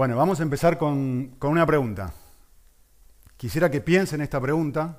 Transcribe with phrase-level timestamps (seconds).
[0.00, 2.14] Bueno, vamos a empezar con, una pregunta.
[3.36, 4.96] Quisiera que piensen esta pregunta,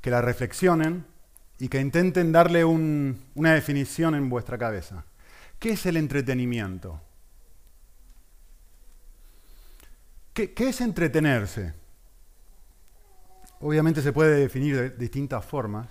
[0.00, 1.06] que la reflexionen
[1.60, 5.04] y que intenten darle una definición en vuestra cabeza.
[5.60, 7.00] ¿Qué es el entretenimiento?
[10.32, 11.72] ¿Qué, ¿Qué, es entretenerse?
[13.60, 15.86] Obviamente se puede definir de distintas formas,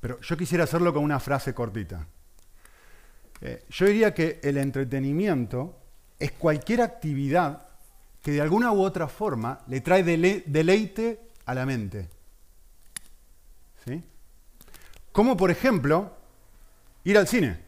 [0.00, 2.06] pero yo quisiera hacerlo con una frase cortita.
[3.40, 5.79] Eh, yo diría que el entretenimiento
[6.20, 7.66] es cualquier actividad
[8.22, 12.08] que de alguna u otra forma le trae deleite a la mente.
[13.84, 14.02] ¿Sí?
[15.10, 16.12] Como por ejemplo
[17.04, 17.58] ir al cine.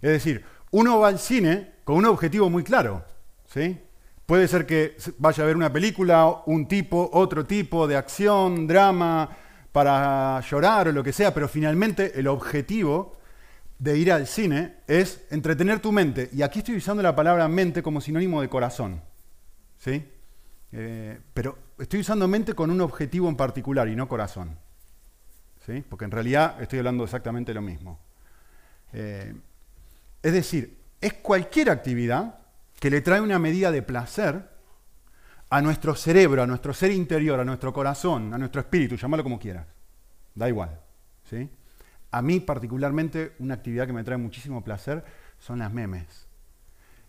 [0.00, 3.04] Es decir, uno va al cine con un objetivo muy claro.
[3.46, 3.78] ¿sí?
[4.24, 9.28] Puede ser que vaya a ver una película, un tipo, otro tipo de acción, drama,
[9.72, 13.17] para llorar o lo que sea, pero finalmente el objetivo
[13.78, 16.28] de ir al cine es entretener tu mente.
[16.32, 19.00] Y aquí estoy usando la palabra mente como sinónimo de corazón.
[19.78, 20.04] ¿sí?
[20.72, 24.58] Eh, pero estoy usando mente con un objetivo en particular y no corazón.
[25.64, 25.84] ¿sí?
[25.88, 28.00] Porque en realidad estoy hablando exactamente lo mismo.
[28.92, 29.34] Eh,
[30.22, 32.40] es decir, es cualquier actividad
[32.80, 34.48] que le trae una medida de placer
[35.50, 39.38] a nuestro cerebro, a nuestro ser interior, a nuestro corazón, a nuestro espíritu, llámalo como
[39.38, 39.66] quieras.
[40.34, 40.78] Da igual.
[41.30, 41.48] ¿sí?
[42.10, 45.04] A mí particularmente una actividad que me trae muchísimo placer
[45.38, 46.26] son las memes.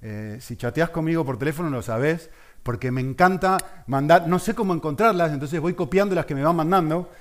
[0.01, 2.29] Eh, si chateas conmigo por teléfono lo sabes,
[2.63, 6.55] porque me encanta mandar, no sé cómo encontrarlas, entonces voy copiando las que me van
[6.55, 7.11] mandando.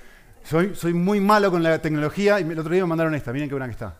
[0.43, 3.49] Soy, soy muy malo con la tecnología y el otro día me mandaron esta, miren
[3.49, 3.95] qué buena que está.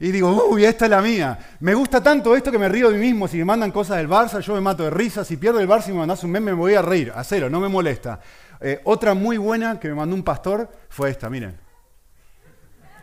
[0.00, 1.38] Y digo, uy, esta es la mía.
[1.60, 3.28] Me gusta tanto esto que me río de mí mismo.
[3.28, 5.24] Si me mandan cosas del Barça, yo me mato de risa.
[5.24, 7.12] Si pierdo el Barça y me mandas un meme, me voy a reír.
[7.14, 8.20] A cero, no me molesta.
[8.66, 11.54] Eh, otra muy buena que me mandó un pastor fue esta, miren.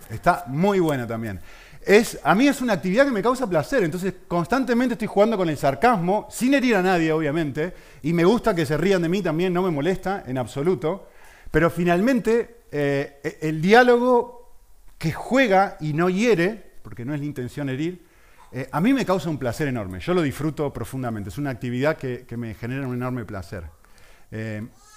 [0.09, 1.39] Está muy buena también.
[1.85, 5.47] Es, a mí es una actividad que me causa placer, entonces constantemente estoy jugando con
[5.49, 9.21] el sarcasmo, sin herir a nadie, obviamente, y me gusta que se rían de mí
[9.21, 11.09] también, no me molesta en absoluto,
[11.51, 14.55] pero finalmente eh, e, el diálogo
[14.97, 18.03] que juega y no hiere, porque no es la intención herir,
[18.51, 21.97] eh, a mí me causa un placer enorme, yo lo disfruto profundamente, es una actividad
[21.97, 23.65] que, me genera un enorme placer.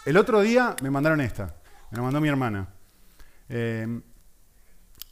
[0.05, 1.55] El otro día me mandaron esta,
[1.91, 2.69] me la mandó mi hermana.
[3.49, 4.01] Eh,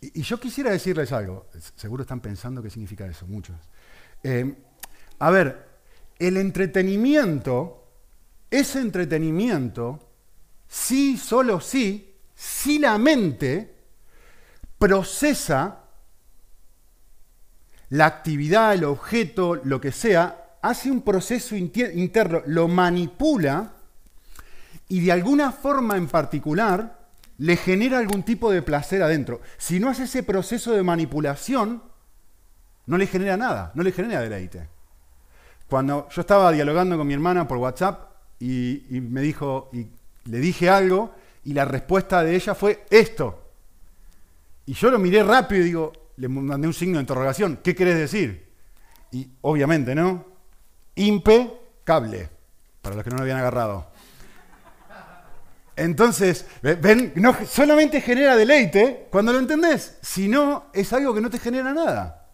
[0.01, 3.57] y, yo quisiera decirles algo, seguro están pensando qué significa eso, muchos.
[4.23, 4.55] Eh,
[5.19, 5.67] a ver,
[6.19, 7.89] el entretenimiento,
[8.51, 10.11] ese entretenimiento,
[10.69, 13.75] sí, solo sí, si la mente
[14.79, 15.85] procesa
[17.89, 23.73] la actividad, el objeto, lo que sea, hace un proceso interno, lo manipula
[24.93, 26.99] y de alguna forma en particular
[27.39, 29.41] le genera algún tipo de placer adentro.
[29.57, 31.83] Si no hace ese proceso de manipulación,
[32.85, 34.69] no le genera nada, no le genera deleite.
[35.67, 39.87] Cuando yo estaba dialogando con mi hermana por WhatsApp y, me dijo, y
[40.27, 43.51] le dije algo, y la respuesta de ella fue esto.
[44.67, 47.97] Y yo lo miré rápido y digo, le mandé un signo de interrogación, ¿qué querés
[47.97, 48.47] decir?
[49.11, 50.27] Y obviamente, ¿no?
[50.97, 52.29] Impecable,
[52.83, 53.91] para los que no lo habían agarrado.
[55.77, 61.39] Entonces, ven, no solamente genera deleite cuando lo entendés, sino es algo que no te
[61.39, 62.29] genera nada.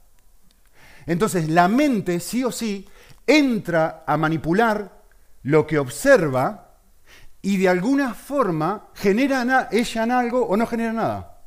[1.06, 2.88] Entonces, la mente sí o sí
[3.26, 5.02] entra a manipular
[5.42, 6.76] lo que observa
[7.40, 11.38] y de alguna forma genera ella en algo o no genera nada.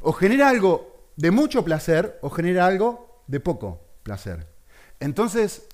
[0.00, 4.48] O genera algo de mucho placer o genera algo de poco placer.
[4.98, 5.68] Entonces,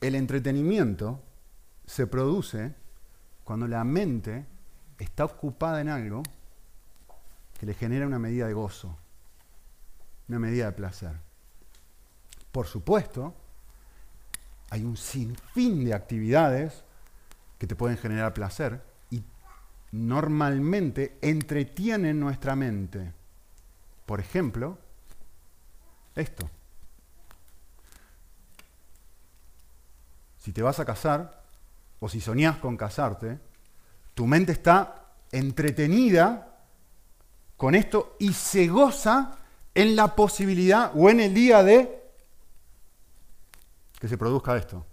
[0.00, 1.22] el entretenimiento
[1.86, 2.74] se produce
[3.44, 4.46] cuando la mente
[4.98, 6.22] está ocupada en algo
[7.58, 8.96] que le genera una medida de gozo,
[10.28, 11.12] una medida de placer.
[12.50, 13.34] Por supuesto,
[14.70, 16.84] hay un sinfín de actividades
[17.58, 19.22] que te pueden generar placer y
[19.92, 23.12] normalmente entretienen nuestra mente.
[24.06, 24.78] Por ejemplo,
[26.14, 26.48] esto.
[30.38, 31.43] Si te vas a casar,
[32.04, 33.38] o si soñás con casarte,
[34.12, 36.58] tu mente está entretenida
[37.56, 39.38] con esto y se goza
[39.74, 42.04] en la posibilidad o en el día de
[43.98, 44.84] que se produzca esto.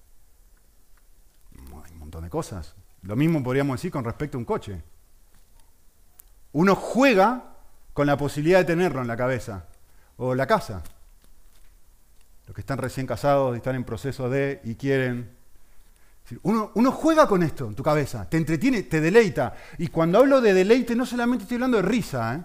[1.83, 2.75] Hay un montón de cosas.
[3.01, 4.81] Lo mismo podríamos decir con respecto a un coche.
[6.53, 7.57] Uno juega
[7.91, 9.65] con la posibilidad de tenerlo en la cabeza
[10.15, 10.81] o la casa.
[12.47, 15.40] Los que están recién casados y están en proceso de y quieren
[16.44, 19.53] uno, juega con esto en tu cabeza, te entretiene, te deleita.
[19.77, 22.44] Y cuando hablo de deleite, no solamente estoy hablando de risa, ¿eh?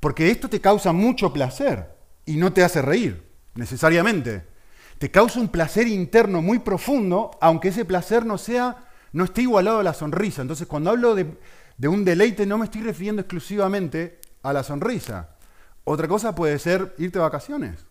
[0.00, 1.94] porque esto te causa mucho placer
[2.26, 3.30] y no te hace reír.
[3.54, 4.44] necesariamente.
[4.98, 9.80] Te causa un placer interno muy profundo, aunque ese placer no sea, no esté igualado
[9.80, 10.42] a la sonrisa.
[10.42, 11.38] Entonces, cuando hablo de,
[11.76, 15.30] de un deleite, no me estoy refiriendo exclusivamente a la sonrisa.
[15.84, 17.86] Otra cosa puede ser irte de vacaciones.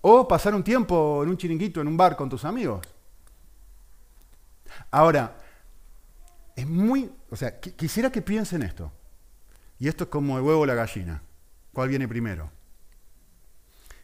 [0.00, 2.95] O pasar un tiempo en un chiringuito, en un bar con tus amigos.
[4.96, 5.36] Ahora,
[6.56, 8.90] es muy, o sea, quisiera que piensen esto.
[9.78, 11.22] Y esto es como el huevo o la gallina.
[11.74, 12.50] ¿Cuál viene primero?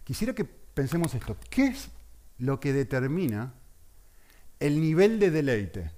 [0.04, 1.34] Quisiera que pensemos esto.
[1.48, 1.88] ¿Qué es
[2.36, 3.54] lo que determina
[4.60, 5.90] el nivel de deleite?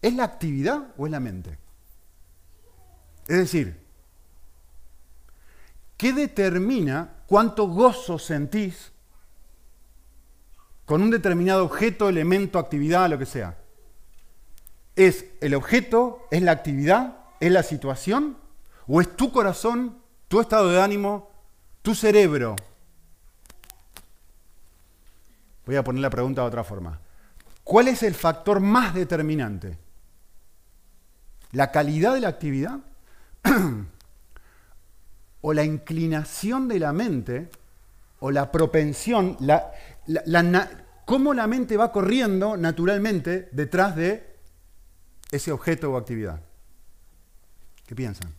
[0.00, 1.58] ¿Es la actividad o es la mente?
[3.26, 3.80] Es decir,
[5.96, 8.92] ¿qué determina cuánto gozo sentís
[10.86, 13.58] con un determinado objeto, elemento, actividad, lo que sea?
[14.94, 16.26] ¿Es el objeto?
[16.30, 17.18] ¿Es la actividad?
[17.40, 18.38] ¿Es la situación?
[18.86, 19.98] ¿O es tu corazón,
[20.28, 21.28] tu estado de ánimo,
[21.82, 22.56] tu cerebro?
[25.66, 27.00] Voy a poner la pregunta de otra forma.
[27.64, 29.76] ¿Cuál es el factor más determinante?
[31.50, 32.78] ¿La calidad de la actividad?
[35.40, 37.50] ¿O la inclinación de la mente?
[38.20, 39.36] ¿O la propensión?
[39.40, 39.72] La,
[41.04, 44.36] ¿Cómo la mente va corriendo naturalmente detrás de
[45.30, 46.40] ese objeto o actividad.
[47.86, 48.32] ¿Qué piensan?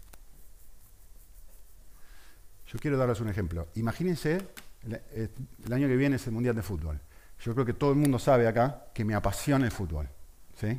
[2.68, 3.68] Yo quiero darles un ejemplo.
[3.76, 4.40] Imagínense,
[4.90, 5.30] eh,
[5.66, 7.00] el año que viene es el Mundial de Fútbol.
[7.40, 10.10] Yo creo que todo el mundo sabe acá que me apasiona el fútbol.
[10.60, 10.78] ¿sí?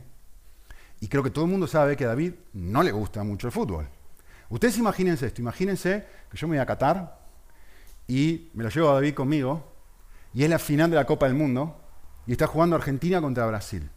[1.01, 3.53] Y creo que todo el mundo sabe que a David no le gusta mucho el
[3.53, 3.89] fútbol.
[4.51, 7.19] Ustedes imagínense esto, imagínense que yo me voy a Qatar
[8.07, 9.78] y me lo llevo a David conmigo
[10.35, 11.81] y es la final de la Copa del Mundo
[12.27, 13.91] y está jugando Argentina contra Brasil.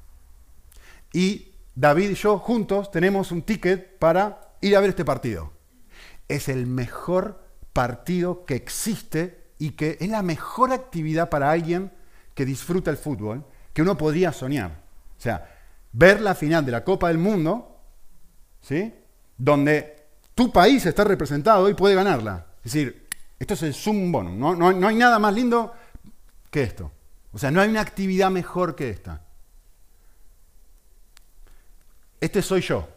[1.13, 5.51] Y David y yo juntos tenemos un ticket para ir a ver este partido.
[6.27, 7.43] Es el mejor
[7.73, 11.91] partido que existe y que es la mejor actividad para alguien
[12.33, 14.81] que disfruta el fútbol que uno podría soñar.
[15.17, 15.49] O sea,
[15.91, 17.79] ver la final de la Copa del Mundo,
[18.61, 18.93] ¿sí?
[19.37, 22.47] Donde tu país está representado y puede ganarla.
[22.63, 23.07] Es decir,
[23.37, 24.37] esto es el sum bonum.
[24.39, 25.73] No, no hay nada más lindo
[26.51, 26.91] que esto.
[27.31, 29.21] O sea, no hay una actividad mejor que esta.
[32.19, 32.87] Este soy yo,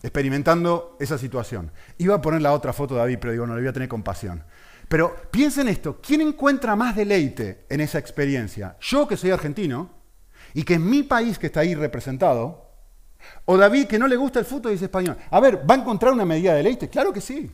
[0.00, 1.72] experimentando esa situación.
[1.98, 3.88] Iba a poner la otra foto de David, pero digo, no, le voy a tener
[3.88, 4.44] compasión.
[4.86, 8.76] Pero piensen esto, ¿quién encuentra más deleite en esa experiencia?
[8.80, 9.90] Yo que soy argentino
[10.52, 12.70] y que es mi país que está ahí representado,
[13.46, 15.16] o David que no le gusta el fútbol y dice español.
[15.30, 16.88] A ver, ¿va a encontrar una medida de deleite?
[16.90, 17.50] Claro que sí.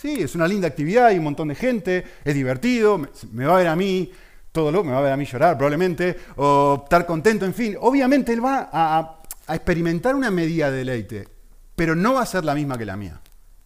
[0.00, 2.98] Sí, es una linda actividad, hay un montón de gente, es divertido,
[3.32, 4.10] me va a ver a mí,
[4.50, 7.76] todo lo me va a ver a mí llorar probablemente, o estar contento, en fin.
[7.78, 9.20] Obviamente él va a
[9.50, 11.28] a experimentar una medida de deleite,
[11.74, 13.20] pero no va a ser la misma que la mía,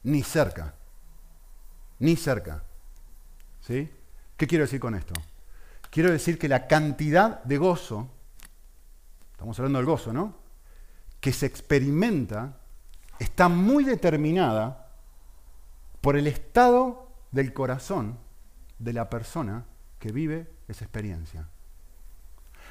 [0.05, 0.75] ni cerca,
[1.99, 2.65] ni cerca.
[3.61, 3.91] ¿Sí?
[4.35, 5.13] ¿Qué quiero decir con esto?
[5.91, 8.09] Quiero decir que la cantidad de gozo,
[9.33, 10.39] estamos hablando del gozo, ¿no?
[11.21, 12.57] Que se experimenta
[13.19, 14.84] está muy determinada
[16.05, 18.19] por el estado del corazón
[18.79, 19.65] de la persona
[19.99, 21.49] que vive esa experiencia.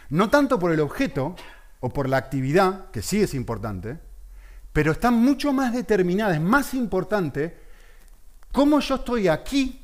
[0.10, 1.36] No tanto por el objeto,
[1.80, 3.98] o por la actividad, que sí es importante,
[4.72, 7.58] pero está mucho más determinada, es más importante
[8.52, 9.84] cómo yo estoy aquí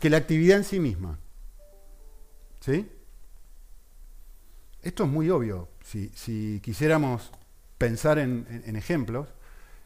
[0.00, 1.20] que la actividad en sí misma.
[2.58, 2.90] ¿Sí?
[4.82, 5.68] Esto es muy obvio.
[5.84, 7.30] Si, quisiéramos
[7.78, 9.28] pensar en, ejemplos,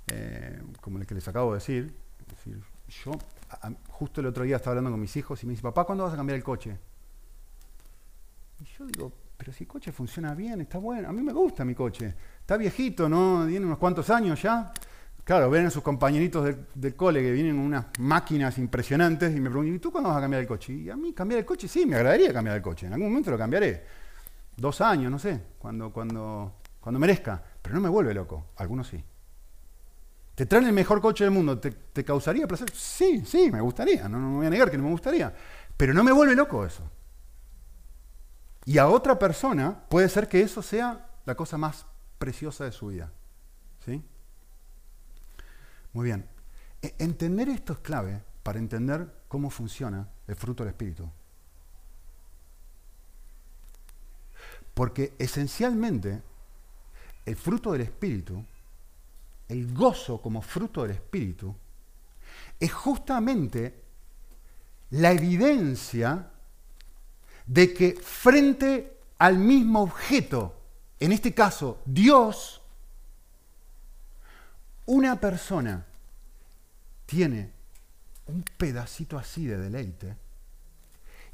[0.07, 2.06] eh, como el que les acabo de decir,
[3.05, 3.13] yo
[3.89, 6.13] justo el otro día estaba hablando con mis hijos y me dice, papá, ¿cuándo vas
[6.13, 6.77] a cambiar el coche?
[8.61, 11.09] Y yo digo, pero si el coche funciona bien, está bueno.
[11.09, 12.15] A mí me gusta mi coche.
[12.41, 13.47] Está viejito, ¿no?
[13.47, 14.73] Tiene unos cuantos años ya.
[15.25, 19.75] Claro, ven a sus compañeritos del, cole que vienen unas máquinas impresionantes y me preguntan,
[19.75, 20.73] ¿y tú cuándo vas a cambiar el coche?
[20.73, 22.87] Y a mí cambiar el coche, sí, me agradaría cambiar el coche.
[22.87, 23.85] En algún momento lo cambiaré.
[24.57, 27.43] Dos años, no sé, cuando, cuando, cuando merezca.
[27.61, 28.47] Pero no me vuelve loco.
[28.57, 29.03] Algunos sí.
[30.37, 31.59] ¿Te traen el mejor coche del mundo?
[31.59, 32.71] ¿Te, causaría placer?
[32.75, 34.07] Sí, sí, me gustaría.
[34.07, 35.35] No, no me voy a negar que no me gustaría.
[35.79, 36.83] Pero no me vuelve loco eso.
[38.67, 41.87] Y a otra persona puede ser que eso sea la cosa más
[42.19, 43.11] preciosa de su vida.
[43.83, 44.05] ¿Sí?
[45.95, 46.27] Muy bien.
[46.83, 51.11] E, entender esto es clave para entender cómo funciona el fruto del Espíritu.
[54.75, 56.21] Porque esencialmente
[57.25, 58.45] el fruto del Espíritu,
[59.49, 61.55] el gozo como fruto del Espíritu,
[62.59, 63.83] es justamente
[64.91, 66.31] la evidencia
[67.47, 70.61] de que frente al mismo objeto,
[70.99, 72.61] en este caso Dios,
[74.87, 75.85] una persona
[77.07, 77.53] tiene
[78.27, 80.17] un pedacito así de deleite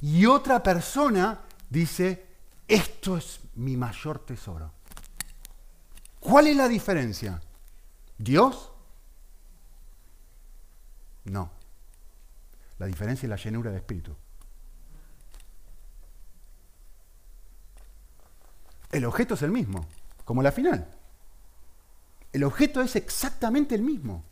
[0.01, 2.25] Y otra persona dice,
[2.67, 4.71] esto es mi mayor tesoro.
[6.19, 7.41] ¿Cuál es la diferencia?
[8.23, 8.71] ¿Dios?
[11.25, 11.51] No.
[12.79, 14.15] La diferencia es la llenura de espíritu.
[18.91, 19.87] El objeto es el mismo,
[20.23, 20.87] como la final.
[22.31, 24.23] El objeto es exactamente el mismo.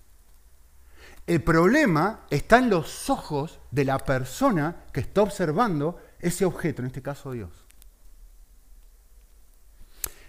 [1.28, 6.88] El problema está en los ojos de la persona que está observando ese objeto, en
[6.88, 7.52] este caso Dios.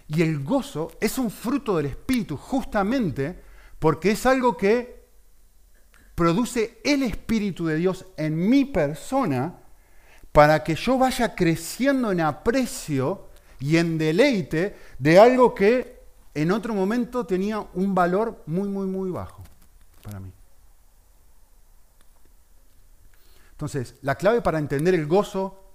[0.07, 3.52] Y el gozo es un fruto del Espíritu justamente
[3.83, 5.09] porque es algo que
[6.15, 9.59] produce el Espíritu de Dios en mi persona
[10.31, 13.27] para que yo vaya creciendo en aprecio
[13.59, 16.01] y en deleite de algo que
[16.33, 19.43] en otro momento tenía un valor muy, muy, muy bajo
[20.01, 20.31] para mí.
[23.51, 25.73] Entonces, la clave para entender el gozo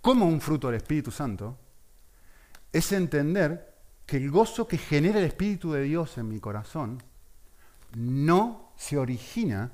[0.00, 1.58] como un fruto del Espíritu Santo
[2.72, 3.74] es entender
[4.06, 7.02] que el gozo que genera el Espíritu de Dios en mi corazón
[7.94, 9.72] no se origina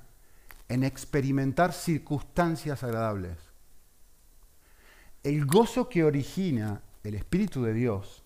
[0.68, 3.38] en experimentar circunstancias agradables.
[5.22, 8.22] El gozo que origina el Espíritu de Dios,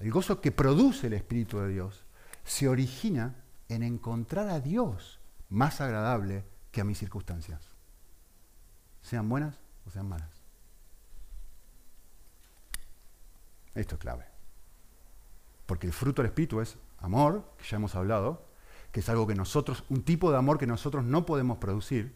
[0.00, 2.04] el gozo que produce el Espíritu de Dios,
[2.44, 3.36] se origina
[3.68, 7.70] en encontrar a Dios más agradable que a mis circunstancias,
[9.02, 10.30] sean buenas o sean malas.
[13.74, 14.24] Esto es clave.
[15.66, 18.43] Porque el fruto del Espíritu es amor, que ya hemos hablado,
[18.94, 22.14] que es algo que nosotros, un tipo de amor que nosotros no podemos producir.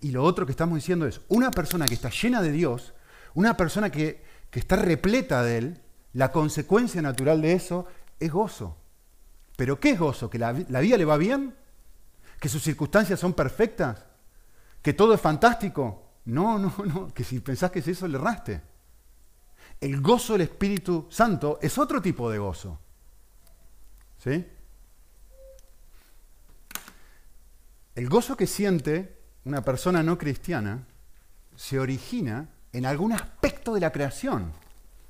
[0.00, 2.94] Y lo otro que estamos diciendo es, una persona que está llena de Dios,
[3.34, 5.82] una persona que, está repleta de Él,
[6.14, 7.86] la consecuencia natural de eso
[8.18, 8.78] es gozo.
[9.58, 10.30] ¿Pero qué es gozo?
[10.30, 11.54] ¿Que la, la vida le va bien?
[12.40, 14.06] ¿Que sus circunstancias son perfectas?
[14.80, 16.14] ¿Que todo es fantástico?
[16.24, 18.62] No, no, no, que si pensás que es eso, le erraste.
[19.82, 22.78] El gozo del Espíritu Santo es otro tipo de gozo.
[24.16, 24.46] ¿Sí?
[27.94, 30.86] El gozo que siente una persona no cristiana
[31.56, 34.52] se origina en algún aspecto de la creación.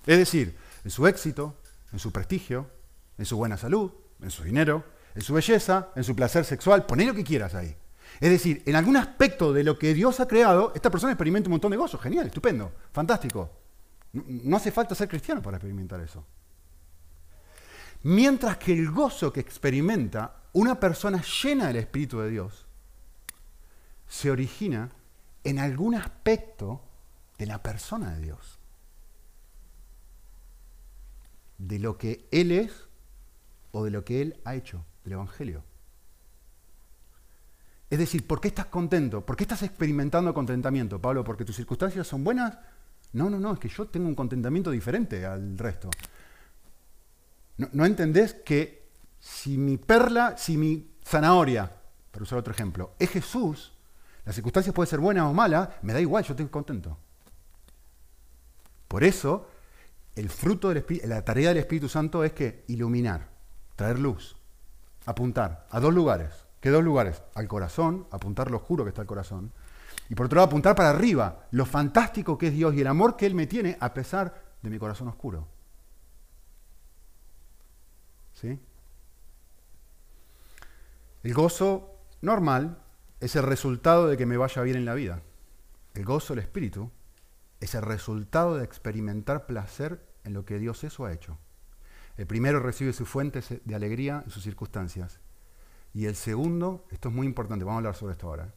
[0.07, 1.57] Es decir, en su éxito,
[1.93, 2.71] en su prestigio,
[3.19, 4.85] en su buena salud, en su dinero,
[5.15, 7.77] en su belleza, en su placer sexual, poné lo que quieras ahí.
[8.19, 11.53] Es decir, en algún aspecto de lo que Dios ha creado, esta persona experimenta un
[11.53, 11.99] montón de gozo.
[11.99, 13.51] Genial, estupendo, fantástico.
[14.13, 16.25] No hace falta ser cristiano para experimentar eso.
[18.03, 22.67] Mientras que el gozo que experimenta una persona llena del Espíritu de Dios
[24.11, 24.91] se origina
[25.45, 26.83] en algún aspecto
[27.39, 28.59] de la persona de Dios.
[31.59, 32.89] De lo que Él es
[33.71, 35.63] o de lo que Él ha hecho, del Evangelio.
[37.89, 39.25] Es decir, ¿por qué estás contento?
[39.25, 41.23] ¿Por qué estás experimentando contentamiento, Pablo?
[41.23, 42.59] ¿Porque tus circunstancias son buenas?
[43.13, 45.89] No, no, no, es que yo tengo un contentamiento diferente al resto.
[47.59, 48.89] No, entendés que
[49.21, 51.71] si mi perla, si mi zanahoria,
[52.11, 53.73] para usar otro ejemplo, es Jesús,
[54.25, 56.97] las circunstancias pueden ser buenas o malas, me da igual, yo estoy contento.
[58.89, 59.49] Por eso,
[60.17, 63.29] el fruto del la tarea del Espíritu Santo es que iluminar,
[63.77, 64.37] traer luz,
[65.07, 66.47] apuntar a dos lugares.
[66.61, 67.23] ¿Qué dos lugares?
[67.35, 69.53] Al corazón, apuntar lo oscuro que está el corazón,
[70.11, 73.17] y por otro lado, apuntar para arriba lo fantástico que es Dios y el amor
[73.17, 75.47] que Él me tiene a pesar de mi corazón oscuro.
[78.35, 78.59] ¿Sí?
[81.23, 82.80] El gozo normal
[83.21, 85.23] es el resultado de que me vaya bien en la vida.
[85.95, 86.91] El gozo del Espíritu
[87.61, 91.39] es el resultado de experimentar placer en lo que Dios eso ha hecho.
[92.17, 95.21] El primero recibe su fuente de alegría en sus circunstancias.
[95.93, 98.55] Y el segundo, esto es muy importante, vamos a hablar sobre esto ahora.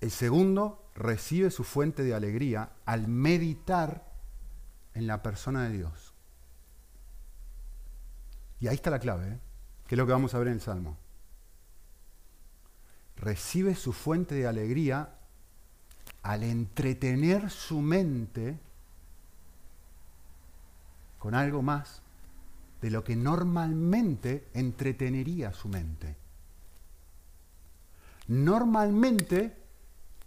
[0.00, 4.12] El segundo recibe su fuente de alegría al meditar
[4.94, 6.14] en la persona de Dios.
[8.60, 9.40] Y ahí está la clave, ¿eh?
[9.86, 10.98] que es lo que vamos a ver en el Salmo.
[13.16, 15.14] Recibe su fuente de alegría
[16.22, 18.58] al entretener su mente
[21.18, 22.02] con algo más
[22.80, 26.16] de lo que normalmente entretenería su mente.
[28.28, 29.56] Normalmente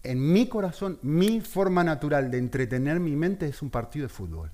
[0.03, 4.51] en mi corazón, mi forma natural de entretener mi mente es un partido de fútbol.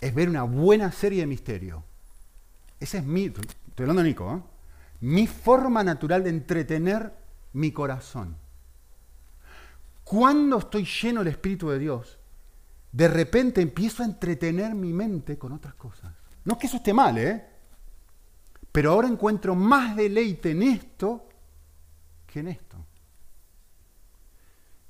[0.00, 1.82] Es ver una buena serie de misterio.
[2.78, 3.44] Esa es mi, estoy
[3.78, 4.51] hablando de Nico, ¿eh?
[5.02, 7.12] Mi forma natural de entretener
[7.54, 8.36] mi corazón.
[10.04, 12.18] Cuando estoy lleno del Espíritu de Dios,
[12.90, 16.12] de repente empiezo a entretener mi mente con otras cosas.
[16.44, 17.44] No es que eso esté mal, ¿eh?
[18.70, 21.28] Pero ahora encuentro más deleite en esto
[22.26, 22.76] que en esto.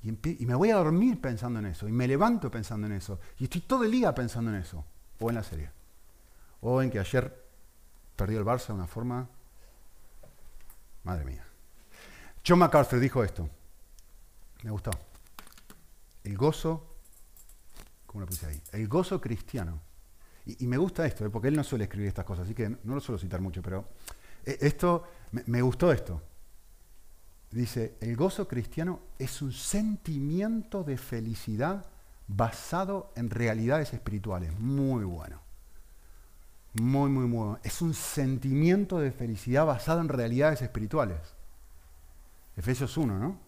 [0.03, 3.45] Y, me voy a dormir pensando en eso, y me levanto pensando en eso, y
[3.45, 4.85] estoy todo el día pensando en eso,
[5.19, 5.71] o en la serie,
[6.59, 7.41] o en que ayer
[8.15, 9.27] perdió el Barça de una forma...
[11.03, 11.45] Madre mía.
[12.45, 13.49] John MacArthur dijo esto,
[14.63, 14.91] me gustó.
[16.23, 16.97] El gozo,
[18.05, 18.61] ¿cómo lo puse ahí?
[18.71, 19.81] El gozo cristiano.
[20.45, 21.29] Y, me gusta esto, ¿eh?
[21.29, 23.87] porque él no suele escribir estas cosas, así que no lo suelo citar mucho, pero
[24.45, 26.21] eh, esto, me gustó esto.
[27.49, 31.85] Dice, el gozo cristiano es un sentimiento de felicidad
[32.27, 34.57] basado en realidades espirituales.
[34.59, 35.42] Muy bueno.
[36.73, 37.57] Muy, muy, muy.
[37.63, 41.19] Es un sentimiento de felicidad basado en realidades espirituales.
[42.55, 43.39] Efesios 1, ¿no?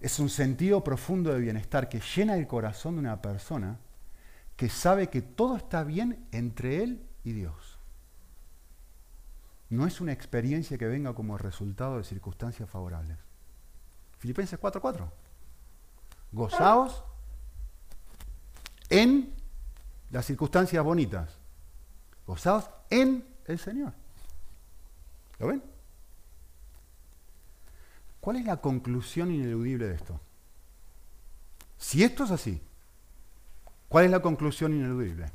[0.00, 3.78] Es un sentido profundo de bienestar que llena el corazón de una persona
[4.56, 7.74] que sabe que todo está bien entre él y Dios
[9.74, 13.18] no es una experiencia que venga como resultado de circunstancias favorables.
[14.18, 15.10] Filipenses 4:4.
[16.32, 17.04] Gozaos
[18.88, 19.34] en
[20.10, 21.38] las circunstancias bonitas.
[22.26, 23.92] Gozaos en el Señor.
[25.38, 25.62] ¿Lo ven?
[28.20, 30.20] ¿Cuál es la conclusión ineludible de esto?
[31.76, 32.62] Si esto es así,
[33.88, 35.30] ¿cuál es la conclusión ineludible?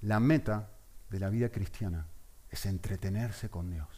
[0.00, 0.70] La meta
[1.10, 2.06] de la vida cristiana
[2.50, 3.88] es entretenerse con Dios.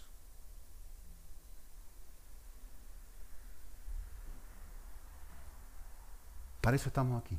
[6.60, 7.38] Para eso estamos aquí.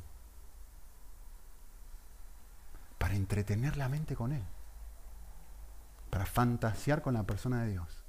[2.98, 4.44] Para entretener la mente con Él.
[6.10, 8.04] Para fantasear con la persona de Dios.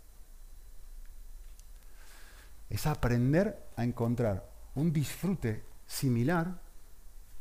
[2.69, 6.59] Es aprender a encontrar un disfrute similar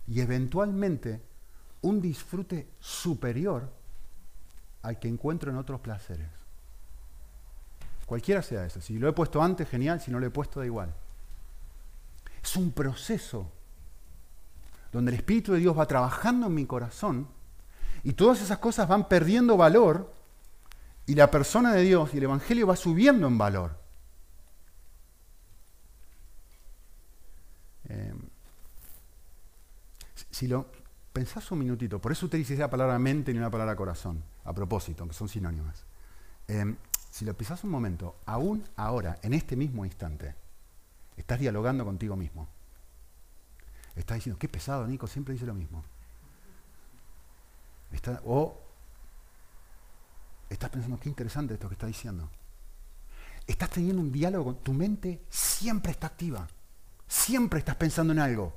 [0.06, 1.22] y eventualmente
[1.82, 3.70] un disfrute superior
[4.82, 6.30] al que encuentro en otros placeres.
[8.06, 8.80] Cualquiera sea eso.
[8.80, 10.00] Si lo he puesto antes, genial.
[10.00, 10.94] Si no lo he puesto, da igual.
[12.42, 13.52] Es un proceso
[14.90, 17.28] donde el Espíritu de Dios va trabajando en mi corazón
[18.08, 20.10] y todas esas cosas van perdiendo valor
[21.04, 23.78] y la persona de Dios y el Evangelio va subiendo en valor.
[27.90, 28.14] Eh,
[30.30, 30.68] si lo
[31.12, 34.54] pensás un minutito, por eso utilicé la palabra mente y no la palabra corazón a
[34.54, 35.84] propósito, que son sinónimas.
[36.46, 36.76] Em,
[37.10, 40.34] si lo pisas un momento, aún ahora, en este mismo instante,
[41.14, 42.48] estás dialogando contigo mismo.
[43.96, 45.84] Estás diciendo, qué pesado, Nico, siempre dice lo mismo.
[48.24, 48.60] O
[50.48, 52.28] estás pensando, qué interesante esto que está diciendo.
[53.46, 56.46] Estás teniendo un diálogo, tu mente siempre está activa.
[57.06, 58.52] Siempre estás pensando en algo.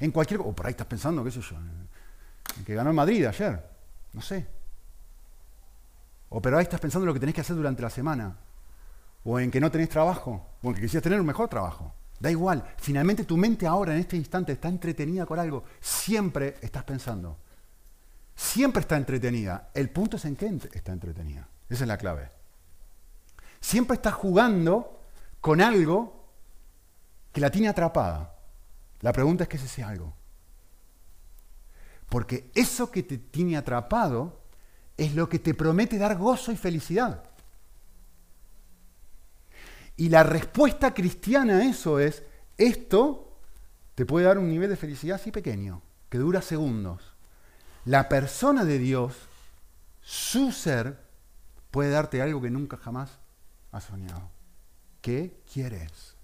[0.00, 3.62] En cualquier o por ahí estás pensando, qué sé yo, en que ganó Madrid ayer.
[4.12, 4.46] No sé.
[6.28, 8.36] O pero ahí estás pensando en lo que tenés que hacer durante la semana.
[9.24, 10.54] O en que no tenés trabajo.
[10.62, 11.94] O en que quisieras tener un mejor trabajo.
[12.18, 12.74] Da igual.
[12.78, 15.64] Finalmente tu mente ahora, en este instante, está entretenida con algo.
[15.80, 17.38] Siempre estás pensando.
[18.36, 19.70] Siempre está entretenida.
[19.74, 21.48] El punto es en qué está entretenida.
[21.70, 22.30] Esa es la clave.
[23.60, 25.00] Siempre estás jugando
[25.40, 26.28] con algo
[27.32, 28.34] que la tiene atrapada.
[29.00, 30.14] La pregunta es qué es ese algo.
[32.08, 34.42] Porque eso que te tiene atrapado
[34.96, 37.24] es lo que te promete dar gozo y felicidad.
[39.96, 42.22] Y la respuesta cristiana a eso es,
[42.58, 43.38] esto
[43.94, 47.15] te puede dar un nivel de felicidad así pequeño, que dura segundos.
[47.86, 49.14] La persona de Dios,
[50.02, 50.98] su ser,
[51.70, 53.12] puede darte algo que nunca jamás
[53.70, 54.28] has soñado.
[55.00, 56.16] ¿Qué quieres?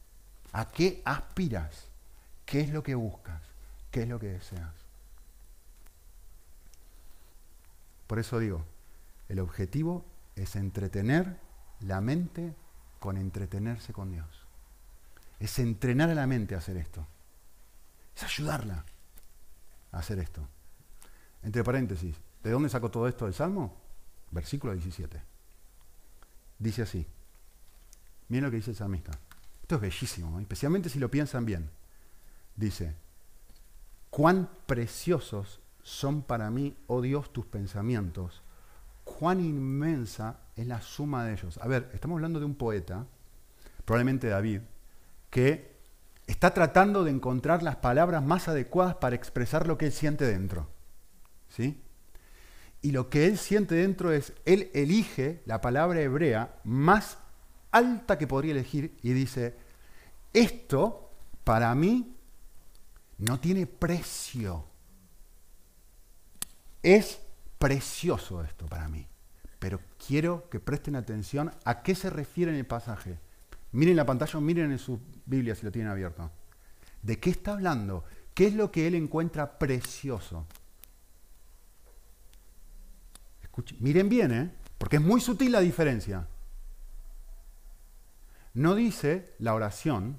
[0.53, 1.87] ¿A qué aspiras?
[2.45, 3.41] ¿Qué es lo que buscas?
[3.93, 4.75] ¿Qué es lo que deseas?
[8.09, 8.65] Por eso digo,
[9.29, 11.39] el objetivo es entretener
[11.79, 12.57] la mente
[12.99, 14.27] con entretenerse con Dios.
[15.39, 17.07] Es entrenar a la mente a hacer esto.
[18.17, 18.85] Es ayudarla
[19.93, 20.49] a hacer esto.
[21.43, 23.77] Entre paréntesis, ¿de dónde sacó todo esto del Salmo?
[24.31, 25.21] Versículo 17.
[26.59, 27.07] Dice así.
[28.29, 29.13] Miren lo que dice el salmista.
[29.63, 31.71] Esto es bellísimo, especialmente si lo piensan bien.
[32.57, 32.95] Dice,
[34.11, 38.43] cuán preciosos son para mí, oh Dios, tus pensamientos,
[39.05, 41.59] cuán inmensa es la suma de ellos.
[41.59, 43.07] A ver, estamos hablando de un poeta,
[43.85, 44.61] probablemente David,
[45.31, 45.77] que
[46.27, 50.69] está tratando de encontrar las palabras más adecuadas para expresar lo que él siente dentro.
[51.55, 51.81] ¿Sí?
[52.81, 57.19] Y lo que él siente dentro es, él elige la palabra hebrea más
[57.71, 59.55] alta que podría elegir y dice,
[60.33, 61.11] esto
[61.45, 62.17] para mí
[63.19, 64.65] no tiene precio.
[66.83, 67.21] Es
[67.59, 69.07] precioso esto para mí.
[69.61, 73.21] Pero quiero que presten atención a qué se refiere en el pasaje.
[73.71, 76.31] Miren la pantalla, miren en su Biblia si lo tienen abierto.
[77.01, 78.05] ¿De qué está hablando?
[78.35, 80.47] ¿Qué es lo que él encuentra precioso?
[83.81, 84.51] Miren bien, ¿eh?
[84.79, 86.27] porque es muy sutil la diferencia.
[88.55, 90.19] No dice la oración,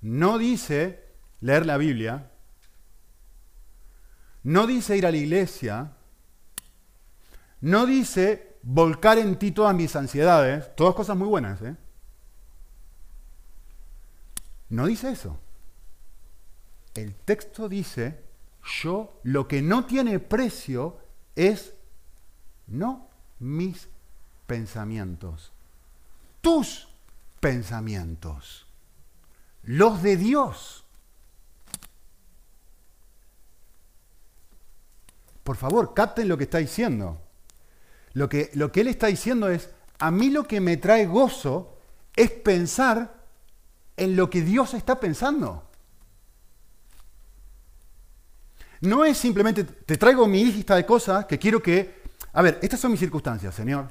[0.00, 1.04] no dice
[1.40, 2.30] leer la Biblia,
[4.42, 5.92] no dice ir a la iglesia,
[7.60, 11.76] no dice volcar en ti todas mis ansiedades, todas cosas muy buenas, ¿eh?
[14.68, 15.38] No dice eso.
[16.94, 18.24] El texto dice,
[18.82, 21.05] yo lo que no tiene precio
[21.36, 21.74] es
[22.66, 23.88] no mis
[24.46, 25.52] pensamientos,
[26.40, 26.88] tus
[27.38, 28.66] pensamientos,
[29.62, 30.84] los de Dios.
[35.44, 37.20] Por favor, capten lo que está diciendo.
[38.14, 41.78] Lo que, lo que él está diciendo es, a mí lo que me trae gozo
[42.16, 43.14] es pensar
[43.96, 45.65] en lo que Dios está pensando.
[48.80, 52.02] No es simplemente, te traigo mi lista de cosas que quiero que...
[52.32, 53.88] A ver, estas son mis circunstancias, Señor.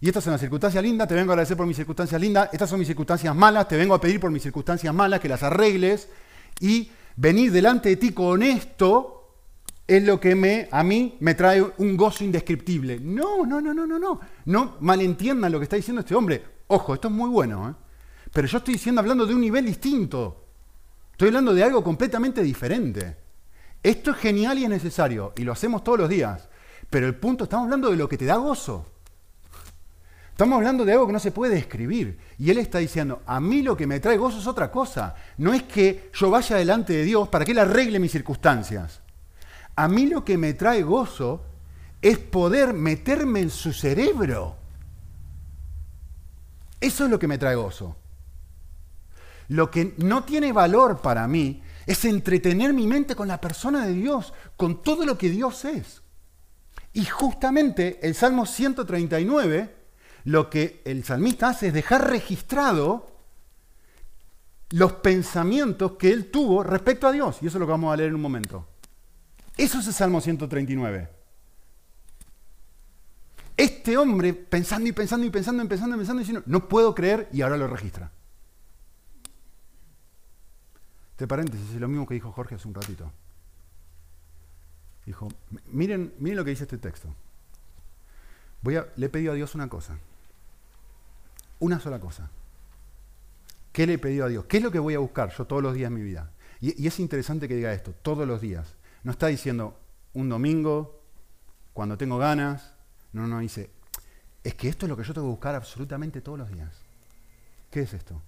[0.00, 2.50] Y estas son las circunstancias lindas, te vengo a agradecer por mis circunstancias lindas.
[2.52, 5.42] Estas son mis circunstancias malas, te vengo a pedir por mis circunstancias malas, que las
[5.42, 6.08] arregles.
[6.60, 9.16] Y venir delante de ti con esto
[9.86, 13.00] es lo que me, a mí me trae un gozo indescriptible.
[13.00, 14.20] No, no, no, no, no, no.
[14.44, 16.44] No malentiendan lo que está diciendo este hombre.
[16.66, 17.70] Ojo, esto es muy bueno.
[17.70, 17.74] ¿eh?
[18.32, 20.44] Pero yo estoy diciendo, hablando de un nivel distinto.
[21.12, 23.25] Estoy hablando de algo completamente diferente.
[23.86, 26.48] Esto es genial y es necesario, y lo hacemos todos los días.
[26.90, 28.84] Pero el punto, estamos hablando de lo que te da gozo.
[30.28, 32.18] Estamos hablando de algo que no se puede describir.
[32.36, 35.14] Y él está diciendo, a mí lo que me trae gozo es otra cosa.
[35.38, 39.02] No es que yo vaya delante de Dios para que Él arregle mis circunstancias.
[39.76, 41.44] A mí lo que me trae gozo
[42.02, 44.56] es poder meterme en su cerebro.
[46.80, 47.94] Eso es lo que me trae gozo.
[49.46, 53.94] Lo que no tiene valor para mí es entretener mi mente con la persona de
[53.94, 56.02] Dios, con todo lo que Dios es.
[56.92, 59.76] Y justamente el Salmo 139,
[60.24, 63.16] lo que el salmista hace es dejar registrado
[64.70, 67.38] los pensamientos que él tuvo respecto a Dios.
[67.40, 68.66] Y eso es lo que vamos a leer en un momento.
[69.56, 71.08] Eso es el Salmo 139.
[73.56, 77.28] Este hombre pensando y pensando y pensando y pensando y pensando diciendo, no puedo creer
[77.32, 78.10] y ahora lo registra.
[81.16, 83.10] Este paréntesis es lo mismo que dijo Jorge hace un ratito.
[85.06, 85.28] Dijo,
[85.72, 87.08] miren, miren lo que dice este texto.
[88.60, 89.96] Voy a, le he pedido a Dios una cosa.
[91.58, 92.28] Una sola cosa.
[93.72, 94.44] ¿Qué le he pedido a Dios?
[94.44, 96.32] ¿Qué es lo que voy a buscar yo todos los días de mi vida?
[96.60, 98.74] Y, y es interesante que diga esto, todos los días.
[99.02, 99.80] No está diciendo
[100.12, 101.00] un domingo,
[101.72, 102.74] cuando tengo ganas.
[103.14, 103.70] No, no, dice,
[104.44, 106.76] es que esto es lo que yo tengo que buscar absolutamente todos los días.
[107.70, 108.20] ¿Qué es esto?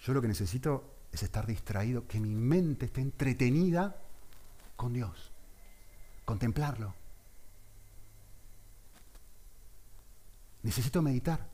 [0.00, 3.96] Yo lo que necesito es estar distraído, que mi mente esté entretenida
[4.76, 5.32] con Dios,
[6.24, 6.94] contemplarlo.
[10.62, 11.48] Necesito meditar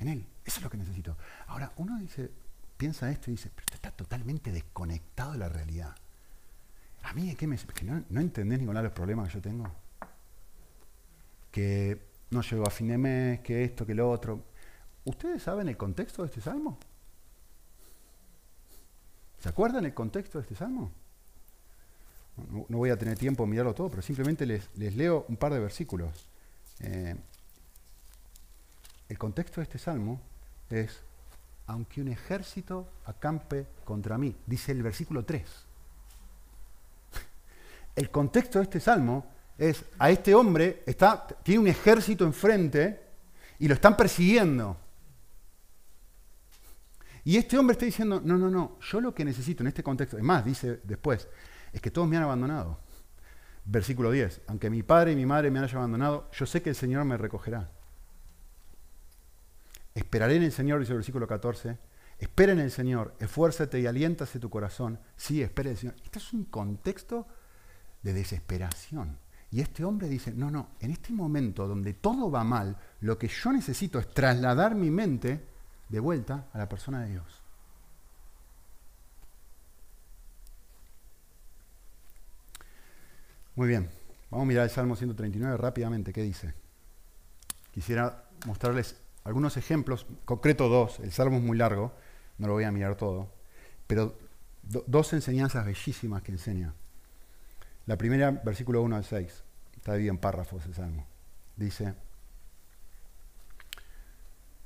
[0.00, 1.16] en Él, eso es lo que necesito.
[1.46, 2.30] Ahora, uno dice,
[2.76, 5.94] piensa esto y dice, pero está totalmente desconectado de la realidad.
[7.02, 9.70] A mí, ¿qué me que no, no entendés ninguno de los problemas que yo tengo?
[11.50, 14.44] Que no llego a fin de mes, que esto, que lo otro.
[15.04, 16.78] ¿Ustedes saben el contexto de este salmo?
[19.40, 20.90] ¿Se acuerdan el contexto de este salmo?
[22.36, 25.58] No, voy a tener tiempo de mirarlo todo, pero simplemente les, leo un par de
[25.58, 26.28] versículos.
[26.80, 27.16] Eh,
[29.08, 30.20] el contexto de este salmo
[30.68, 31.00] es,
[31.66, 35.42] aunque un ejército acampe contra mí, dice el versículo 3.
[37.96, 39.26] El contexto de este salmo
[39.58, 43.00] es, a este hombre está, tiene un ejército enfrente
[43.58, 44.76] y lo están persiguiendo.
[47.24, 50.16] Y este hombre está diciendo, no, no, no, yo lo que necesito en este contexto,
[50.16, 51.28] es más, dice después,
[51.72, 52.80] es que todos me han abandonado.
[53.64, 56.76] Versículo 10, aunque mi padre y mi madre me hayan abandonado, yo sé que el
[56.76, 57.70] Señor me recogerá.
[59.94, 61.78] Esperaré en el Señor, dice el versículo 14,
[62.18, 64.98] espera en el Señor, esfuérzate y aliéntase tu corazón.
[65.16, 65.96] Sí, espere en el Señor.
[66.02, 67.26] Este es un contexto
[68.02, 69.18] de desesperación.
[69.50, 73.28] Y este hombre dice, no, no, en este momento donde todo va mal, lo que
[73.28, 75.49] yo necesito es trasladar mi mente
[75.90, 77.42] de vuelta a la persona de Dios.
[83.56, 83.90] Muy bien,
[84.30, 86.54] vamos a mirar el Salmo 139 rápidamente, ¿qué dice?
[87.72, 91.92] Quisiera mostrarles algunos ejemplos, concreto dos, el Salmo es muy largo,
[92.38, 93.28] no lo voy a mirar todo,
[93.86, 94.16] pero
[94.62, 96.72] dos enseñanzas bellísimas que enseña.
[97.86, 99.42] La primera, versículo 1 al 6,
[99.76, 101.06] está dividido en párrafos el Salmo.
[101.56, 101.94] Dice,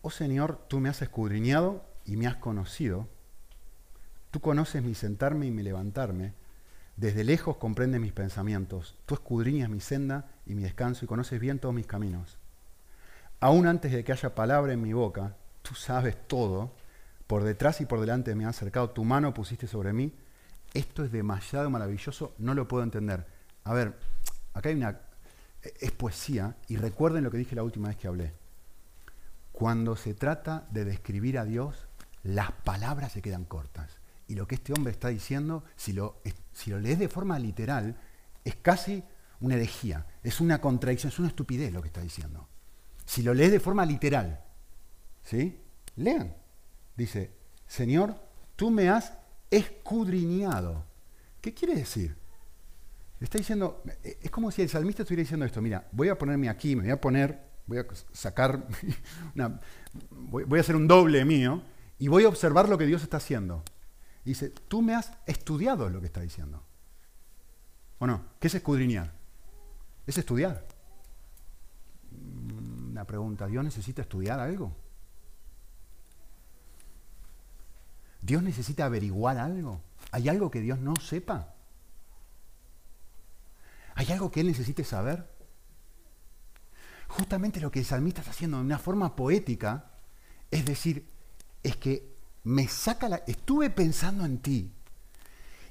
[0.07, 3.09] Oh Señor, tú me has escudriñado y me has conocido.
[4.31, 6.35] Tú conoces mi sentarme y mi levantarme.
[6.99, 8.99] Desde lejos comprendes mis pensamientos.
[9.07, 12.37] Tú escudriñas mi senda y mi descanso y conoces bien todos mis caminos.
[13.41, 16.75] Aún antes de que haya palabra en mi boca, tú sabes todo.
[17.27, 18.91] Por detrás y por delante me has acercado.
[18.91, 20.13] Tu mano pusiste sobre mí.
[20.75, 22.35] Esto es demasiado maravilloso.
[22.37, 23.25] No lo puedo entender.
[23.65, 23.95] A ver,
[24.53, 25.01] acá hay una...
[25.81, 26.57] Es poesía.
[26.69, 28.44] Y recuerden lo que dije la última vez que hablé.
[29.55, 31.87] Cuando se trata de describir a Dios,
[32.25, 34.01] las palabras se quedan cortas.
[34.27, 36.21] Y lo que este hombre está diciendo, si lo,
[36.53, 37.97] si lo lees de forma literal,
[38.45, 39.05] es casi
[39.39, 42.49] una herejía, es una contradicción, es una estupidez lo que está diciendo.
[43.07, 44.43] Si lo lees de forma literal,
[45.23, 45.63] ¿sí?
[45.95, 46.35] Lean.
[46.97, 47.31] Dice,
[47.69, 48.21] Señor,
[48.57, 49.13] tú me has
[49.53, 50.85] escudriñado.
[51.41, 52.17] ¿Qué quiere decir?
[53.21, 56.75] Está diciendo, es como si el salmista estuviera diciendo esto, mira, voy a ponerme aquí,
[56.75, 58.67] me voy a poner, voy a sacar,
[59.35, 59.61] una,
[60.11, 61.63] voy a hacer un doble mío
[61.99, 63.63] y voy a observar lo que Dios está haciendo.
[64.25, 66.63] Dice, tú me has estudiado lo que está diciendo.
[67.99, 68.25] ¿O no?
[68.41, 69.13] ¿Qué es escudriñar?
[70.07, 70.67] Es estudiar.
[72.91, 74.75] Una pregunta, ¿Dios necesita estudiar algo?
[78.23, 79.83] ¿Dios necesita averiguar algo?
[80.11, 81.55] ¿Hay algo que Dios no sepa?
[83.95, 85.34] ¿Hay algo que Él necesite saber?
[87.09, 89.91] Justamente lo que el salmista está haciendo de una forma poética
[90.55, 91.05] es decir,
[91.65, 92.15] es que
[92.45, 93.17] me saca la...
[93.27, 94.73] Estuve pensando en ti.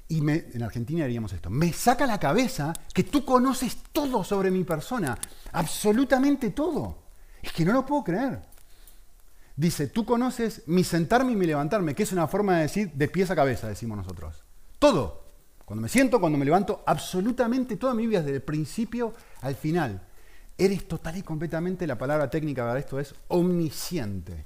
[0.08, 1.48] Y me, en Argentina haríamos esto.
[1.48, 5.16] Me saca la cabeza que tú conoces todo sobre mi persona.
[5.52, 6.98] Absolutamente todo.
[7.40, 8.42] Es que no lo puedo creer.
[9.56, 13.08] Dice, tú conoces mi sentarme y mi levantarme, que es una forma de decir de
[13.08, 14.44] pies a cabeza, decimos nosotros.
[14.78, 15.24] Todo.
[15.64, 20.02] Cuando me siento, cuando me levanto, absolutamente toda mi vida, desde el principio al final.
[20.56, 24.44] Eres total y completamente, la palabra técnica para esto es omnisciente.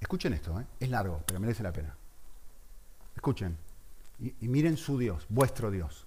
[0.00, 0.66] Escuchen esto, ¿eh?
[0.78, 1.96] es largo, pero merece la pena.
[3.14, 3.56] Escuchen
[4.20, 6.06] y, y miren su Dios, vuestro Dios.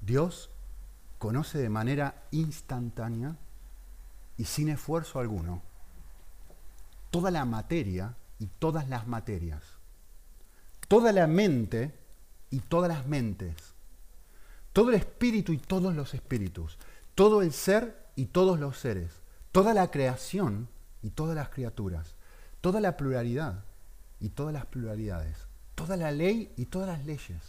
[0.00, 0.48] Dios
[1.18, 3.36] conoce de manera instantánea
[4.38, 5.62] y sin esfuerzo alguno
[7.10, 9.62] toda la materia y todas las materias,
[10.88, 11.99] toda la mente
[12.50, 13.54] y todas las mentes,
[14.72, 16.78] todo el espíritu y todos los espíritus,
[17.14, 19.12] todo el ser y todos los seres,
[19.52, 20.68] toda la creación
[21.02, 22.14] y todas las criaturas,
[22.60, 23.64] toda la pluralidad
[24.20, 27.40] y todas las pluralidades, toda la ley y todas las leyes,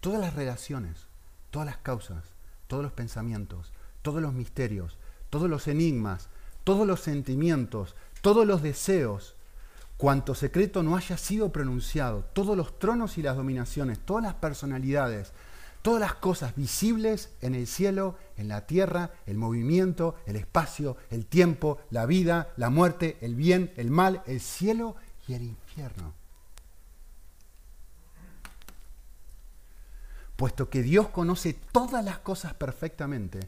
[0.00, 1.06] todas las relaciones,
[1.50, 2.24] todas las causas,
[2.66, 3.72] todos los pensamientos,
[4.02, 4.96] todos los misterios,
[5.30, 6.28] todos los enigmas,
[6.64, 9.34] todos los sentimientos, todos los deseos,
[9.96, 15.32] cuanto secreto no haya sido pronunciado, todos los tronos y las dominaciones, todas las personalidades,
[15.82, 21.26] todas las cosas visibles en el cielo, en la tierra, el movimiento, el espacio, el
[21.26, 24.96] tiempo, la vida, la muerte, el bien, el mal, el cielo
[25.28, 26.14] y el infierno.
[30.36, 33.40] Puesto que Dios conoce todas las cosas perfectamente,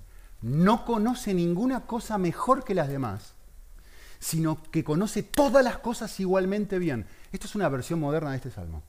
[0.42, 3.35] no conoce ninguna cosa mejor que las demás,
[4.18, 7.06] sino que conoce todas las cosas igualmente bien.
[7.32, 8.82] Esto es una versión moderna de este salmo.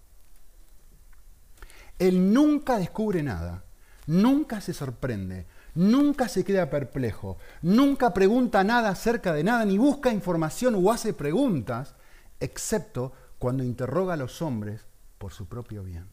[1.99, 3.63] Él nunca descubre nada,
[4.05, 10.11] nunca se sorprende, nunca se queda perplejo, nunca pregunta nada acerca de nada, ni busca
[10.11, 11.95] información o hace preguntas,
[12.39, 14.85] excepto cuando interroga a los hombres
[15.17, 16.07] por su propio bien.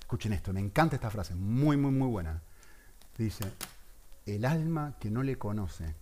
[0.00, 2.42] Escuchen esto, me encanta esta frase, muy, muy, muy buena.
[3.16, 3.44] Dice,
[4.26, 5.94] el alma que no le conoce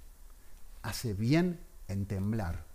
[0.85, 2.67] hace bien en temblar,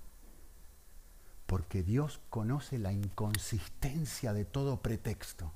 [1.45, 5.53] porque Dios conoce la inconsistencia de todo pretexto.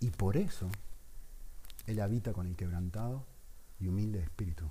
[0.00, 0.70] Y por eso
[1.86, 3.26] Él habita con el quebrantado
[3.78, 4.70] y humilde espíritu.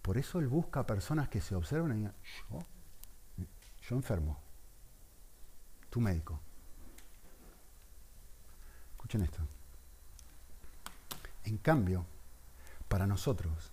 [0.00, 2.14] Por eso Él busca personas que se observan y digan,
[2.50, 2.58] yo,
[3.82, 4.38] yo enfermo,
[5.90, 6.38] tu médico.
[8.92, 9.55] Escuchen esto.
[11.46, 12.04] En cambio,
[12.88, 13.72] para nosotros,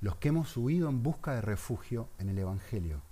[0.00, 3.02] los que hemos huido en busca de refugio en el Evangelio.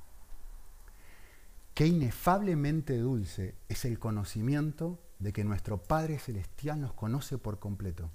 [1.75, 8.11] Qué inefablemente dulce es el conocimiento de que nuestro Padre Celestial nos conoce por completo.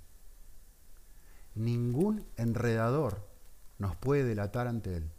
[1.53, 3.27] Ningún enredador
[3.77, 5.11] nos puede delatar ante Él.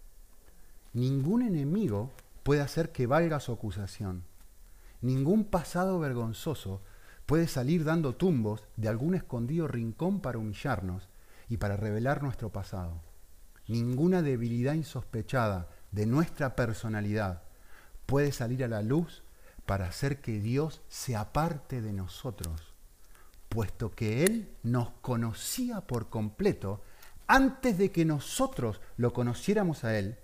[0.93, 2.11] Ningún enemigo
[2.43, 4.25] puede hacer que valga su acusación.
[5.03, 6.83] Ningún pasado vergonzoso
[7.27, 11.09] puede salir dando tumbos de algún escondido rincón para humillarnos
[11.49, 13.01] y para revelar nuestro pasado.
[13.67, 17.43] Ninguna debilidad insospechada de nuestra personalidad
[18.07, 19.23] puede salir a la luz
[19.65, 22.75] para hacer que Dios se aparte de nosotros,
[23.49, 26.83] puesto que Él nos conocía por completo
[27.27, 30.19] antes de que nosotros lo conociéramos a Él,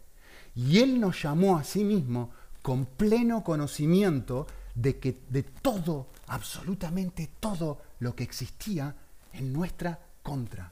[0.55, 2.33] y Él nos llamó a sí mismo
[2.63, 4.47] con pleno conocimiento
[4.81, 8.95] de que de todo, absolutamente todo lo que existía
[9.35, 10.71] en nuestra contra.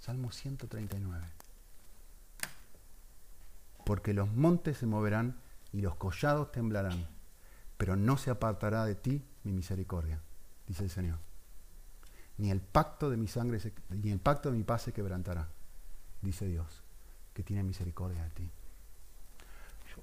[0.00, 1.24] Salmo 139.
[3.84, 5.36] Porque los montes se moverán
[5.72, 7.06] y los collados temblarán,
[7.76, 10.20] pero no se apartará de ti mi misericordia,
[10.66, 11.18] dice el Señor.
[12.38, 13.60] Ni el pacto de mi sangre,
[13.90, 15.48] ni el pacto de mi paz se quebrantará,
[16.22, 16.82] dice Dios,
[17.34, 18.50] que tiene misericordia de ti.
[19.94, 20.02] Yo,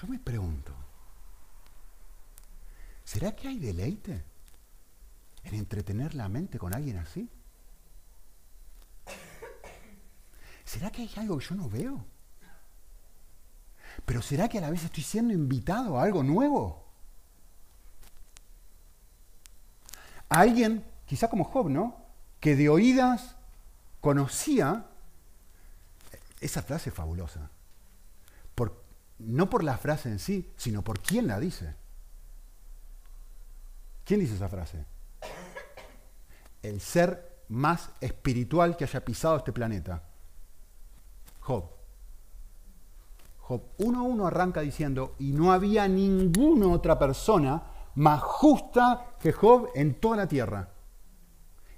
[0.00, 0.74] yo me pregunto,
[3.08, 4.22] ¿será que hay deleite
[5.44, 7.26] en entretener la mente con alguien así?
[10.66, 12.04] ¿Será que hay algo que yo no veo?
[14.04, 16.84] Pero ¿será que a la vez estoy siendo invitado a algo nuevo?
[20.28, 22.04] alguien, quizá como Job, ¿no?
[22.40, 23.36] Que de oídas
[24.02, 24.84] conocía
[26.40, 27.50] esa frase fabulosa.
[29.18, 31.74] No por la frase en sí, sino por quién la dice.
[34.08, 34.86] ¿Quién dice esa frase?
[36.62, 40.02] El ser más espiritual que haya pisado este planeta.
[41.40, 41.64] Job.
[43.40, 47.62] Job 1.1 arranca diciendo, y no había ninguna otra persona
[47.96, 50.70] más justa que Job en toda la tierra.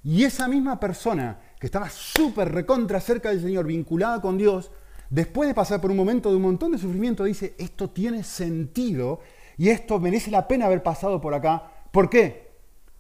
[0.05, 4.71] Y esa misma persona que estaba súper recontra cerca del Señor, vinculada con Dios,
[5.09, 9.19] después de pasar por un momento de un montón de sufrimiento, dice, esto tiene sentido
[9.59, 11.80] y esto merece la pena haber pasado por acá.
[11.93, 12.51] ¿Por qué?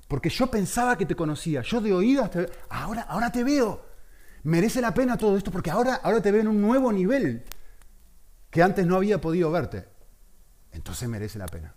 [0.08, 2.30] Porque yo pensaba que te conocía, yo de oídas,
[2.68, 3.86] ahora, ahora te veo.
[4.42, 7.44] Merece la pena todo esto porque ahora, ahora te veo en un nuevo nivel
[8.50, 9.86] que antes no había podido verte.
[10.72, 11.74] Entonces merece la pena.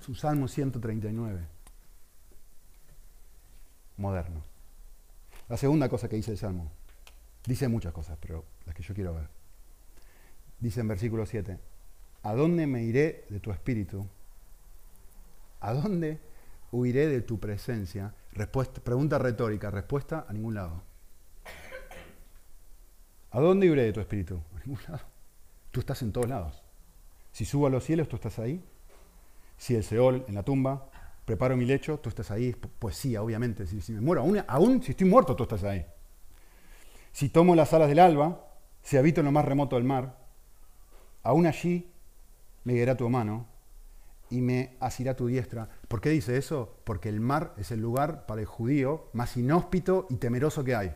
[0.00, 1.40] Su Salmo 139.
[3.96, 4.42] Moderno.
[5.48, 6.70] La segunda cosa que dice el Salmo.
[7.44, 9.28] Dice muchas cosas, pero las que yo quiero ver.
[10.58, 11.58] Dice en versículo 7,
[12.22, 14.06] ¿a dónde me iré de tu espíritu?
[15.60, 16.18] ¿A dónde
[16.72, 18.14] huiré de tu presencia?
[18.84, 20.82] Pregunta retórica, respuesta a ningún lado.
[23.30, 24.40] ¿A dónde iré de tu espíritu?
[24.56, 25.04] A ningún lado.
[25.70, 26.62] Tú estás en todos lados.
[27.32, 28.62] Si subo a los cielos, tú estás ahí.
[29.56, 30.90] Si el Seol en la tumba,
[31.24, 32.52] preparo mi lecho, tú estás ahí.
[32.52, 33.66] Poesía, obviamente.
[33.66, 35.86] Si, me muero, aún, aún si estoy muerto, tú estás ahí.
[37.12, 38.46] Si tomo las alas del alba,
[38.82, 40.16] si habito en lo más remoto del mar,
[41.22, 41.90] aún allí
[42.64, 43.46] me guiará tu mano
[44.30, 45.68] y me asirá tu diestra.
[45.88, 46.76] ¿Por qué dice eso?
[46.84, 50.94] Porque el mar es el lugar para el judío más inhóspito y temeroso que hay.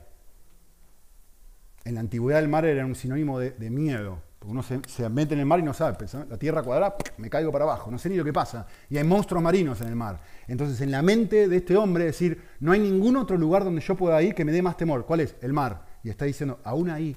[1.85, 5.47] En la antigüedad el mar era un sinónimo de miedo, uno se, mete en el
[5.47, 5.97] mar y no sabe,
[6.29, 8.67] la tierra cuadrada, me caigo para abajo, no sé ni lo que pasa.
[8.91, 10.21] Y hay monstruos marinos en el mar.
[10.47, 13.95] Entonces, en la mente de este hombre, decir, no hay ningún otro lugar donde yo
[13.95, 15.07] pueda ir que me dé más temor.
[15.07, 15.35] ¿Cuál es?
[15.41, 15.87] El mar.
[16.03, 17.17] Y está diciendo, aún ahí,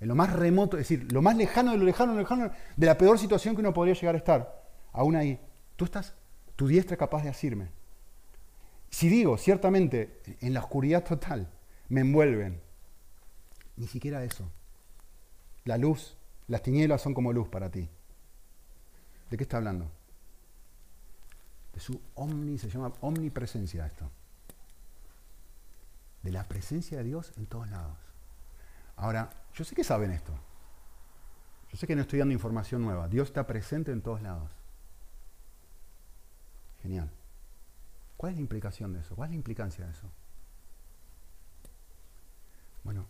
[0.00, 2.86] en lo más remoto, es decir, lo más lejano de lo lejano, lo lejano, de
[2.86, 5.40] la peor situación que uno podría llegar a estar, aún ahí,
[5.76, 6.14] tú estás,
[6.54, 7.70] tu diestra es capaz de asirme.
[8.90, 11.50] Si digo, ciertamente, en la oscuridad total,
[11.88, 12.60] me envuelven,
[13.76, 14.50] ni siquiera eso.
[15.64, 16.16] La luz
[16.48, 17.88] las tinieblas son como luz para ti.
[19.30, 19.90] ¿De qué está hablando?
[21.74, 24.08] De su omni, se llama omnipresencia esto.
[26.22, 27.98] De la presencia de Dios en todos lados.
[28.96, 30.32] Ahora, yo sé que saben esto.
[31.70, 33.08] Yo sé que no estoy dando información nueva.
[33.08, 34.50] Dios está presente en todos lados.
[36.82, 37.10] Genial.
[38.16, 39.14] ¿Cuál es la implicación de eso?
[39.14, 40.10] ¿Cuál es la implicancia de eso?
[42.84, 43.06] Bueno,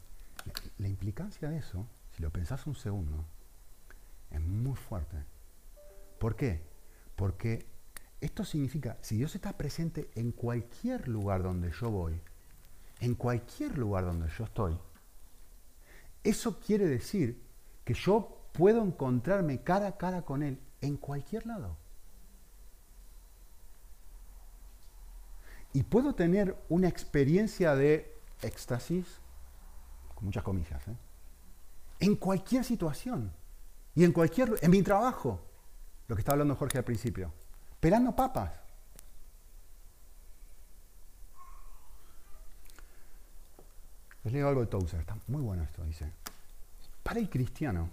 [0.78, 3.24] la, implicancia de eso si lo pensás un segundo,
[4.30, 5.16] es muy fuerte.
[6.18, 6.62] ¿Por qué?
[7.14, 7.66] Porque
[8.22, 12.18] esto significa, si Dios está presente en cualquier lugar donde yo voy,
[13.00, 14.78] en cualquier lugar donde yo estoy,
[16.28, 17.42] eso quiere decir
[17.84, 21.76] que yo puedo encontrarme cara a cara con Él en cualquier lado.
[25.72, 29.20] Y puedo tener una experiencia de éxtasis,
[30.14, 30.96] con muchas comillas, ¿eh?
[32.00, 33.32] en cualquier situación
[33.94, 35.40] y en cualquier, en mi trabajo,
[36.08, 37.32] lo que estaba hablando Jorge al principio,
[37.80, 38.65] pelando papas.
[44.26, 46.10] Les leo algo de Tozer, está muy bueno esto, dice.
[47.04, 47.90] Para el cristiano,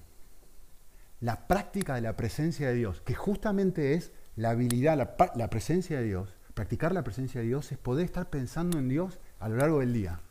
[1.22, 6.00] la práctica de la presencia de Dios, que justamente es la habilidad, la, la presencia
[6.00, 9.58] de Dios, practicar la presencia de Dios es poder estar pensando en Dios a lo
[9.58, 10.22] largo del día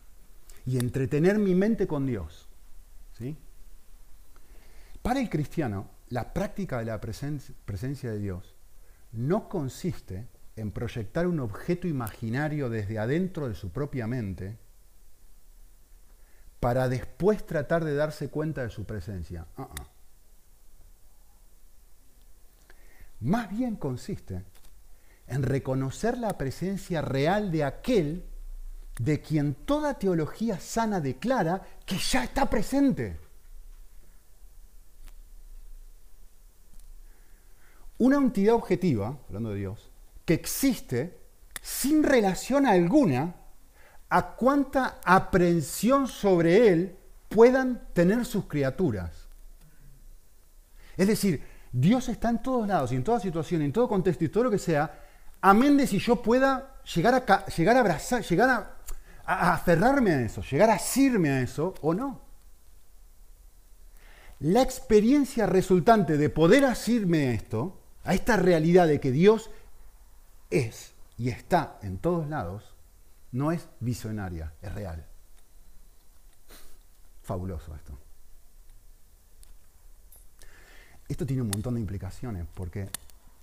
[0.66, 2.48] y entretener mi mente con Dios.
[3.16, 3.36] ¿Sí?
[5.02, 8.56] Para el cristiano, la práctica de la presencia de Dios
[9.12, 10.26] no consiste
[10.56, 14.58] en proyectar un objeto imaginario desde adentro de su propia mente
[16.62, 19.48] para después tratar de darse cuenta de su presencia.
[19.56, 19.86] Uh -uh.
[23.18, 24.44] Más bien consiste
[25.26, 28.24] en reconocer la presencia real de aquel
[29.00, 33.18] de quien toda teología sana declara que ya está presente.
[37.98, 39.90] Una entidad objetiva, hablando de Dios,
[40.24, 41.18] que existe
[41.60, 43.41] sin relación alguna
[44.14, 46.94] a cuánta aprehensión sobre él
[47.30, 49.10] puedan tener sus criaturas.
[50.98, 51.42] Es decir,
[51.72, 54.50] Dios está en todos lados y en toda situación, en todo contexto y todo lo
[54.50, 55.00] que sea,
[55.40, 58.76] amén de si yo pueda llegar a, llegar a abrazar, llegar a,
[59.24, 62.20] a aferrarme a eso, llegar a asirme a eso o no.
[64.40, 69.48] La experiencia resultante de poder asirme a esto, a esta realidad de que Dios
[70.50, 72.71] es y está en todos lados,
[73.32, 75.06] no es visionaria, es real.
[77.22, 77.98] Fabuloso esto.
[81.08, 82.88] Esto tiene un montón de implicaciones porque,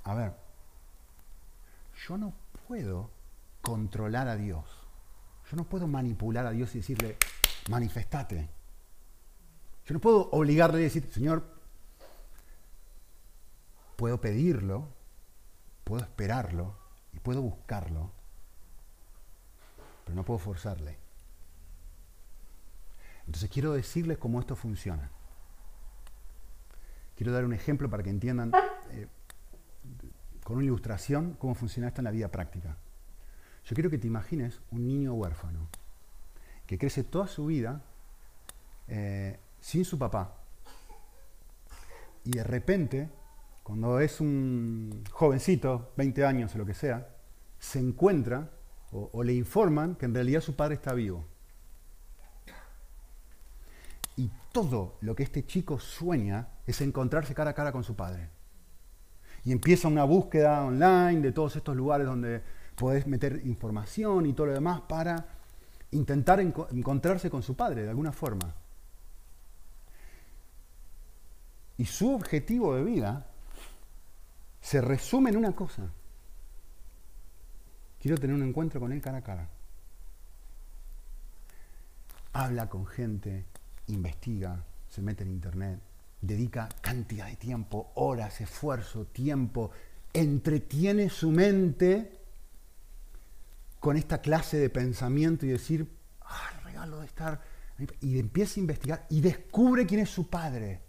[0.03, 0.33] a ver,
[2.07, 2.33] yo no
[2.67, 3.11] puedo
[3.61, 4.65] controlar a Dios.
[5.49, 7.17] Yo no puedo manipular a Dios y decirle,
[7.69, 8.49] manifestate.
[9.85, 11.43] Yo no puedo obligarle a decir, Señor,
[13.95, 14.87] puedo pedirlo,
[15.83, 16.75] puedo esperarlo
[17.11, 18.11] y puedo buscarlo,
[20.09, 20.97] pero no puedo forzarle.
[23.27, 25.11] Entonces quiero decirles cómo esto funciona.
[27.15, 28.51] Quiero dar un ejemplo para que entiendan
[28.89, 29.05] eh,
[30.43, 32.75] con una ilustración cómo funciona esto en la vida práctica.
[33.65, 35.67] Yo quiero que te imagines un niño huérfano
[36.65, 37.83] que crece toda su vida
[38.87, 40.37] eh, sin su papá.
[42.23, 43.11] Y de repente,
[43.61, 47.15] cuando es un jovencito, 20 años o lo que sea,
[47.59, 48.49] se encuentra
[48.91, 51.25] o, le informan que en realidad su padre está vivo.
[54.17, 58.29] Y todo lo que este chico sueña es encontrarse cara a cara con su padre.
[59.45, 62.41] Y empieza una búsqueda online de todos estos lugares donde
[62.75, 65.25] podés meter información y todo lo demás para
[65.91, 68.53] intentar enco encontrarse con su padre de alguna forma.
[71.77, 73.27] Y su objetivo de vida
[74.59, 75.89] se resume en una cosa.
[78.01, 79.49] Quiero tener un encuentro con él cara a cara.
[82.33, 83.45] Habla con gente,
[83.87, 85.79] investiga, se mete en internet,
[86.21, 89.71] dedica cantidad de tiempo, horas, esfuerzo, tiempo,
[90.13, 92.19] entretiene su mente
[93.79, 95.89] con esta clase de pensamiento y decir,
[96.21, 97.41] ah, el regalo de estar,
[98.01, 100.81] y empieza a investigar y descubre quién es su padre.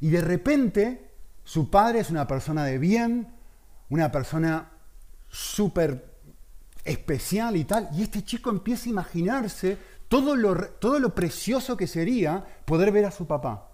[0.00, 1.10] Y de repente,
[1.44, 3.28] su padre es una persona de bien,
[3.90, 4.70] una persona
[5.30, 6.10] súper
[6.84, 9.78] especial y tal, y este chico empieza a imaginarse
[10.08, 13.68] todo lo, todo lo precioso que sería poder ver a su papá.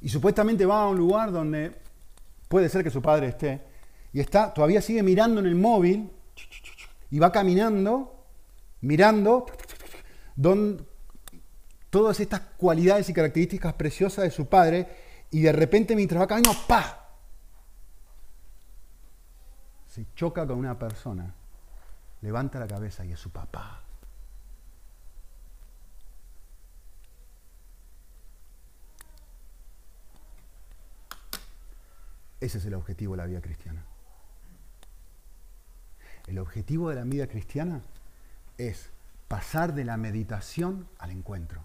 [0.00, 1.74] Y supuestamente va a un lugar donde
[2.48, 3.60] puede ser que su padre esté,
[4.12, 6.10] y está, todavía sigue mirando en el móvil,
[7.10, 8.24] y va caminando,
[8.82, 9.46] mirando
[11.90, 14.86] todas estas cualidades y características preciosas de su padre,
[15.30, 17.05] y de repente mientras va caminando, ¡pa!
[19.96, 21.32] Se choca con una persona,
[22.20, 23.80] levanta la cabeza y es su papá.
[32.38, 33.86] Ese es el objetivo de la vida cristiana.
[36.26, 37.80] El objetivo de la vida cristiana
[38.58, 38.90] es
[39.28, 41.64] pasar de la meditación al encuentro.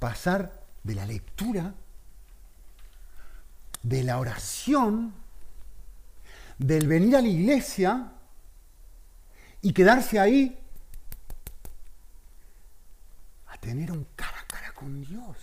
[0.00, 1.74] Pasar de la lectura,
[3.84, 5.27] de la oración,
[6.58, 8.12] del venir a la iglesia
[9.62, 10.58] y quedarse ahí
[13.46, 15.36] a tener un cara a cara con Dios.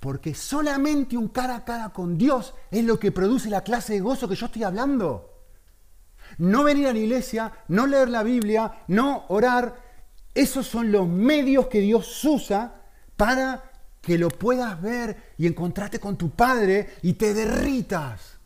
[0.00, 4.00] Porque solamente un cara a cara con Dios es lo que produce la clase de
[4.00, 5.34] gozo que yo estoy hablando.
[6.38, 9.88] No venir a la iglesia, no leer la Biblia, no orar.
[10.34, 12.82] Esos son los medios que Dios usa
[13.16, 13.70] para
[14.00, 18.37] que lo puedas ver y encontrarte con tu Padre y te derritas.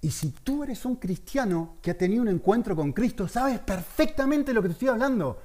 [0.00, 4.52] Y si tú eres un cristiano que ha tenido un encuentro con Cristo, sabes perfectamente
[4.52, 5.40] lo que te estoy hablando.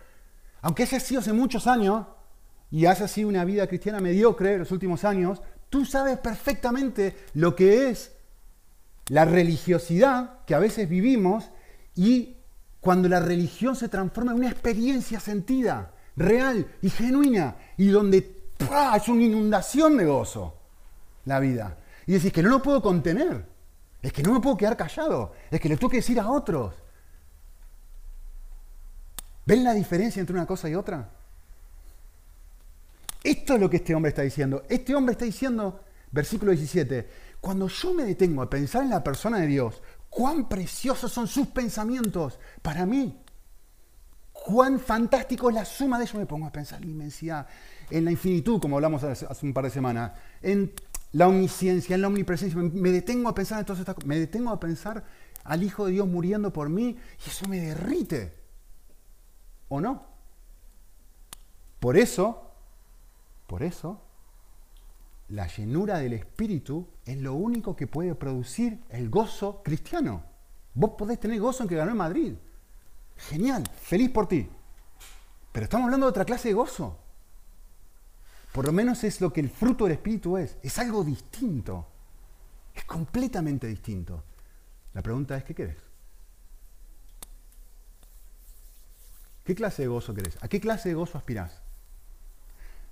[0.61, 2.05] Aunque ese ha sido hace muchos años,
[2.69, 7.55] y has sido una vida cristiana mediocre en los últimos años, tú sabes perfectamente lo
[7.55, 8.13] que es
[9.09, 11.49] la religiosidad que a veces vivimos
[11.95, 12.37] y
[12.83, 18.17] Cuando la religión se transforma en una experiencia sentida, real y genuina, y donde
[18.59, 20.59] es una inundación de gozo
[21.23, 21.77] la vida.
[22.05, 23.45] Y decís que no lo puedo contener,
[24.03, 26.75] es que no me puedo quedar callado, es que le tengo que decir a otros.
[29.45, 31.09] ¿Ven la diferencia entre una cosa y otra?
[33.23, 34.63] Esto es lo que este hombre está diciendo.
[34.69, 35.79] Este hombre está diciendo,
[36.11, 41.11] versículo 17, cuando yo me detengo a pensar en la persona de Dios, cuán preciosos
[41.11, 43.21] son sus pensamientos para mí.
[44.33, 46.15] Cuán fantástico es la suma de ellos.
[46.15, 47.47] Me pongo a pensar en la inmensidad,
[47.89, 50.73] en la infinitud, como hablamos hace, un par de semanas, en
[51.13, 52.59] la omnisciencia, en la omnipresencia.
[52.59, 55.03] Me, detengo a pensar en todas estas Me detengo a pensar
[55.43, 58.33] al Hijo de Dios muriendo por mí y eso me derrite.
[59.69, 60.05] ¿O no?
[61.79, 62.51] Por eso,
[63.47, 64.01] por eso,
[65.29, 70.23] la llenura del Espíritu es lo único que puede producir el gozo cristiano.
[70.73, 72.33] Vos podés tener gozo en que ganó en Madrid.
[73.17, 74.49] Genial, feliz por ti.
[75.51, 77.02] Pero estamos hablando de otra clase de gozo.
[78.53, 80.57] Por lo menos es lo que el fruto del Espíritu es.
[80.61, 81.87] Es algo distinto.
[82.75, 84.23] Es completamente distinto.
[84.93, 85.77] La pregunta es, ¿qué querés?
[89.43, 90.37] ¿Qué clase de gozo querés?
[90.41, 91.61] ¿A qué clase de gozo aspirás?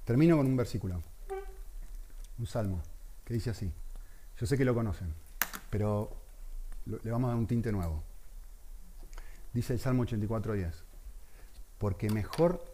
[0.03, 1.01] Termino con un versículo,
[2.39, 2.81] un salmo,
[3.23, 3.71] que dice así.
[4.39, 5.13] Yo sé que lo conocen,
[5.69, 6.17] pero
[6.85, 8.03] le vamos a dar un tinte nuevo.
[9.53, 10.73] Dice el Salmo 84.10,
[11.77, 12.65] porque mejor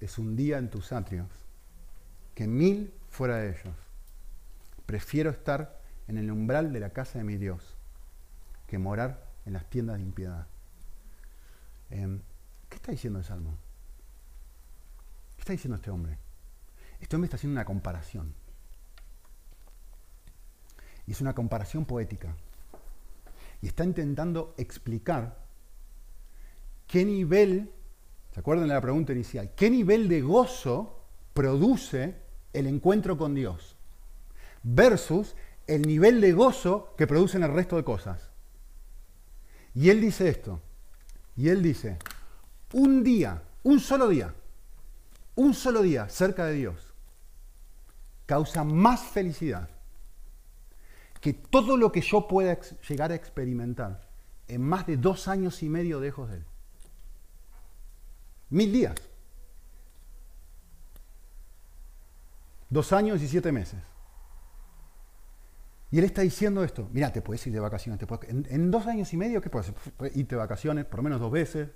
[0.00, 1.45] es un día en tus atrios
[2.36, 3.74] que mil fuera de ellos.
[4.84, 7.76] Prefiero estar en el umbral de la casa de mi Dios
[8.66, 10.46] que morar en las tiendas de impiedad.
[11.88, 12.20] Em,
[12.68, 13.56] ¿Qué está diciendo el Salmo?
[15.36, 16.18] ¿Qué está diciendo este hombre?
[17.00, 18.34] Este hombre está haciendo una comparación.
[21.06, 22.36] Y es una comparación poética.
[23.62, 25.38] Y está intentando explicar
[26.86, 27.72] qué nivel,
[28.34, 29.54] ¿se acuerdan de la pregunta inicial?
[29.56, 32.25] ¿Qué nivel de gozo produce
[32.58, 33.76] el encuentro con Dios?
[34.62, 35.36] Versus
[35.66, 38.30] el nivel de gozo que producen el resto de cosas.
[39.74, 40.60] Y él dice esto.
[41.36, 41.98] Y él dice,
[42.72, 44.34] un día, un solo día,
[45.34, 46.94] un solo día cerca de Dios
[48.24, 49.68] causa más felicidad
[51.20, 54.08] que todo lo que yo pueda llegar a experimentar
[54.48, 56.44] en más de dos años y medio lejos de Él.
[58.50, 58.94] Mil días.
[62.68, 63.80] Dos años y siete meses.
[65.90, 69.16] Y él está diciendo esto, mira, te puedes ir de vacaciones, en, dos años y
[69.16, 69.72] medio, ¿qué puedes?
[69.96, 71.68] Puedes irte de vacaciones por lo menos dos veces,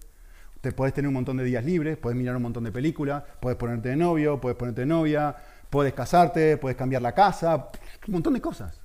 [0.60, 3.56] te puedes tener un montón de días libres, puedes mirar un montón de películas, puedes
[3.56, 5.36] ponerte de novio, puedes ponerte de novia,
[5.70, 7.70] puedes casarte, puedes cambiar la casa,
[8.08, 8.80] un montón de cosas.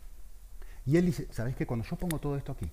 [0.86, 1.66] Y él dice, ¿sabes qué?
[1.66, 2.70] Cuando yo pongo todo esto aquí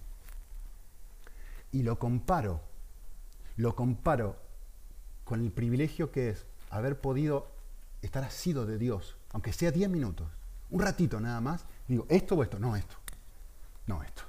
[1.72, 2.60] y lo comparo,
[3.56, 4.36] lo comparo
[5.24, 7.50] con el privilegio que es haber podido
[8.02, 10.28] estar asido de Dios, aunque sea 10 minutos,
[10.70, 12.96] un ratito nada más, digo, esto o esto, no esto,
[13.86, 14.22] no esto,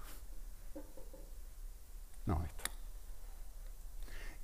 [2.25, 2.63] no esto.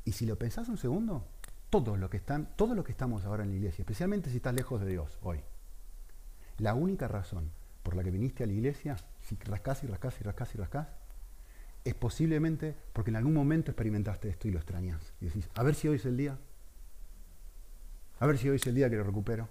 [0.05, 1.25] Y si lo pensás un segundo,
[1.69, 5.17] todos los que que estamos ahora en la iglesia, especialmente si estás lejos de Dios
[5.21, 5.41] hoy,
[6.57, 7.51] la única razón
[7.83, 10.87] por la que viniste a la iglesia, si rascás y rascás y rascás y rascás,
[11.83, 15.13] es posiblemente porque en algún momento experimentaste esto y lo extrañas.
[15.21, 16.37] Y decís, a ver si hoy es el día.
[18.19, 19.47] A ver si hoy es el día que lo recupero.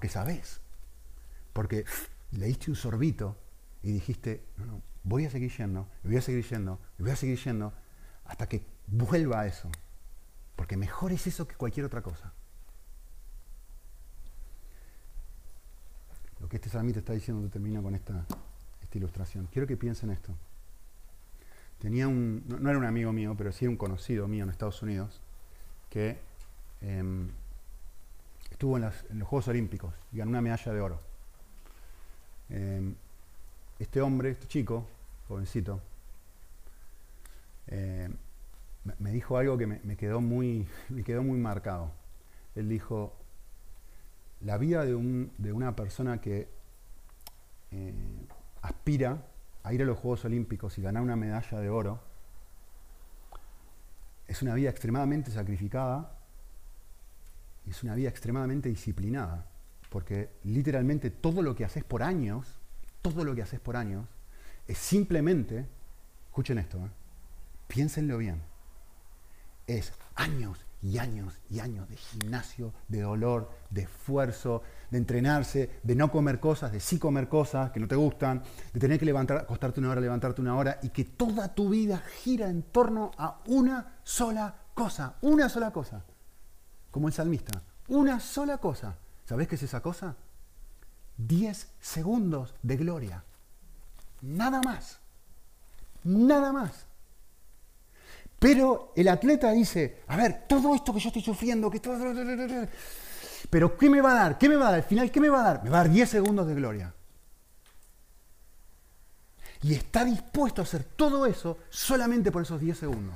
[0.00, 0.62] Porque sabés.
[1.52, 1.84] Porque
[2.30, 3.36] leíste un sorbito
[3.82, 7.38] y dijiste, no, no, voy a seguir yendo, voy a seguir yendo, voy a seguir
[7.38, 7.74] yendo,
[8.24, 9.70] hasta que vuelva a eso.
[10.56, 12.32] Porque mejor es eso que cualquier otra cosa.
[16.40, 18.24] Lo que este salmista está diciendo termina con esta,
[18.80, 19.48] esta ilustración.
[19.52, 20.34] Quiero que piensen esto.
[21.78, 25.20] Tenía un, no, era un amigo mío, pero sí un conocido mío en Estados Unidos,
[25.90, 26.18] que
[26.80, 27.28] em,
[28.60, 31.00] estuvo en, los Juegos Olímpicos y ganó una medalla de oro.
[32.50, 32.94] Em,
[33.78, 34.86] este hombre, este chico,
[35.28, 35.80] jovencito,
[37.68, 38.10] eh,
[38.98, 41.90] me dijo algo que me, quedó muy, me quedó muy marcado.
[42.54, 43.16] Él dijo,
[44.42, 46.46] la vida de, una persona que
[47.70, 47.94] eh,
[48.60, 49.24] aspira
[49.62, 51.98] a ir a los Juegos Olímpicos y ganar una medalla de oro
[54.28, 56.19] es una vida extremadamente sacrificada
[57.66, 59.46] es una vida extremadamente disciplinada,
[59.88, 62.58] porque literalmente todo lo que haces por años,
[63.02, 64.06] todo lo que haces por años,
[64.66, 65.66] es simplemente,
[66.28, 66.90] escuchen esto, ¿eh?
[67.66, 68.42] piénsenlo bien,
[69.66, 75.94] es años y años y años de gimnasio, de dolor, de esfuerzo, de entrenarse, de
[75.94, 78.42] no comer cosas, de sí comer cosas que no te gustan,
[78.72, 81.98] de tener que levantar, acostarte una hora, levantarte una hora, y que toda tu vida
[82.22, 86.02] gira en torno a una sola cosa, una sola cosa.
[86.90, 88.96] Como el salmista, una sola cosa.
[89.24, 90.16] ¿Sabés qué es esa cosa?
[91.16, 93.22] Diez segundos de gloria.
[94.22, 94.98] Nada más.
[96.04, 96.86] Nada más.
[98.38, 101.98] Pero el atleta dice, a ver, todo esto que yo estoy sufriendo, que todo...
[103.50, 104.38] Pero ¿qué me va a dar?
[104.38, 104.80] ¿Qué me va a dar?
[104.80, 105.62] Al final, ¿qué me va a dar?
[105.62, 106.94] Me va a dar 10 segundos de gloria.
[109.62, 113.14] Y está dispuesto a hacer todo eso solamente por esos 10 segundos.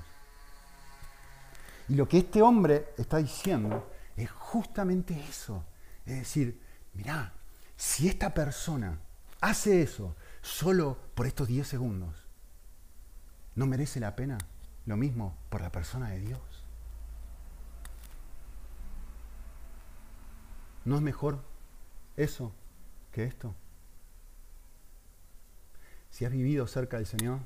[1.89, 5.65] Y lo que este hombre está diciendo es justamente eso.
[6.07, 6.61] Es decir,
[6.95, 7.33] mirá,
[7.77, 8.99] si esta persona
[9.41, 12.15] hace eso solo por estos 10 segundos,
[13.55, 14.39] ¿no merece la pena?
[14.87, 16.41] Lo mismo por la persona de Dios.
[20.85, 21.41] ¿No es mejor
[22.17, 22.53] eso
[23.13, 23.55] que esto?
[26.11, 27.41] Si has vivido cerca del Señor,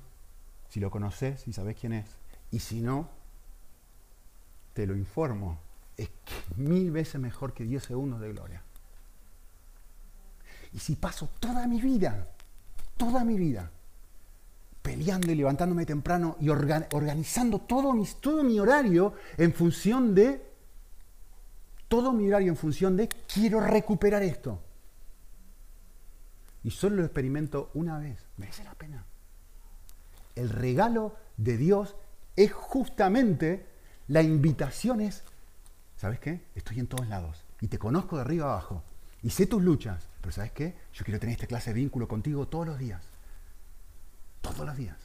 [0.69, 2.17] si lo conoces, si sabes quién es,
[2.51, 3.09] y si no,
[4.79, 5.59] te lo informo,
[5.97, 6.09] es
[6.55, 8.63] mil veces mejor que 10 segundos de gloria.
[10.73, 12.29] Y si paso toda mi vida,
[12.97, 13.73] toda mi vida,
[14.81, 20.49] peleando y levantándome temprano y organizando todo mi, todo mi horario en función de,
[21.89, 24.63] todo mi horario en función de, quiero recuperar esto.
[26.63, 29.05] Y solo lo experimento una vez, merece la pena.
[30.37, 31.97] El regalo de Dios
[32.37, 33.78] es justamente
[34.09, 35.23] la invitación es,
[35.97, 36.47] ¿sabes qué?
[36.55, 38.83] Estoy en todos lados y te conozco de arriba abajo
[39.23, 40.77] y sé tus luchas, pero ¿sabes qué?
[40.95, 43.05] Yo quiero tener esta clase de vínculo contigo todos los días.
[44.41, 44.97] Todos los días.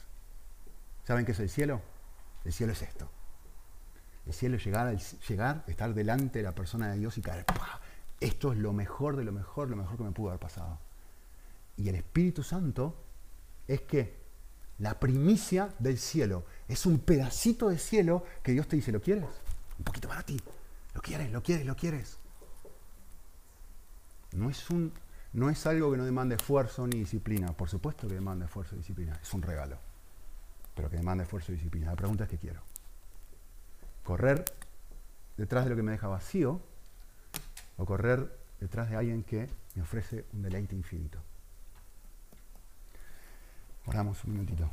[1.04, 1.82] ¿Saben qué es el cielo?
[2.44, 3.10] El cielo es esto.
[4.26, 7.44] El cielo es llegar, llegar estar delante de la persona de Dios y caer.
[8.20, 10.78] Esto es lo mejor de lo mejor, lo mejor que me pudo haber pasado.
[11.76, 13.04] Y el Espíritu Santo
[13.68, 14.23] es que
[14.78, 19.24] la primicia del cielo es un pedacito de cielo que Dios te dice, ¿lo quieres?
[19.78, 20.40] Un poquito para ti.
[20.94, 21.30] ¿Lo quieres?
[21.32, 21.66] ¿Lo quieres?
[21.66, 22.18] ¿Lo quieres?
[24.32, 24.92] No es un
[25.34, 27.52] no es algo que no demande esfuerzo ni disciplina.
[27.52, 29.18] Por supuesto que demanda esfuerzo y disciplina.
[29.20, 29.78] Es un regalo.
[30.76, 31.86] Pero que demanda esfuerzo y disciplina.
[31.86, 32.62] La pregunta es qué quiero.
[34.04, 34.44] Correr
[35.36, 36.60] detrás de lo que me deja vacío
[37.76, 41.18] o correr detrás de alguien que me ofrece un deleite infinito.
[43.86, 44.70] Oramos un minutito.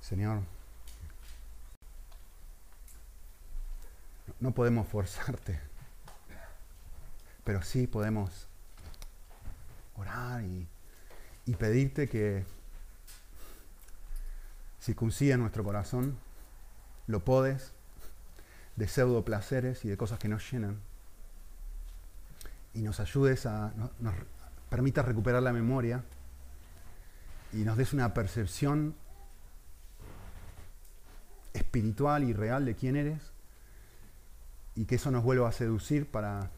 [0.00, 0.40] Señor,
[4.40, 5.60] no podemos forzarte,
[7.44, 8.46] pero sí podemos
[9.96, 10.66] orar y,
[11.58, 12.44] pedirte que
[14.80, 16.16] circuncida nuestro corazón,
[17.06, 17.72] lo podes
[18.78, 20.78] de pseudo placeres y de cosas que nos llenan
[22.74, 24.14] y nos ayudes a, nos
[24.70, 26.04] permitas recuperar la memoria
[27.52, 28.94] y nos des una percepción
[31.52, 33.32] espiritual y real de quién eres
[34.76, 36.48] y que eso nos vuelva a seducir para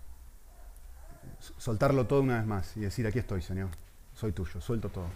[1.57, 3.71] soltarlo todo una vez más y decir, aquí estoy, Señor,
[4.13, 5.09] soy tuyo, suelto todo.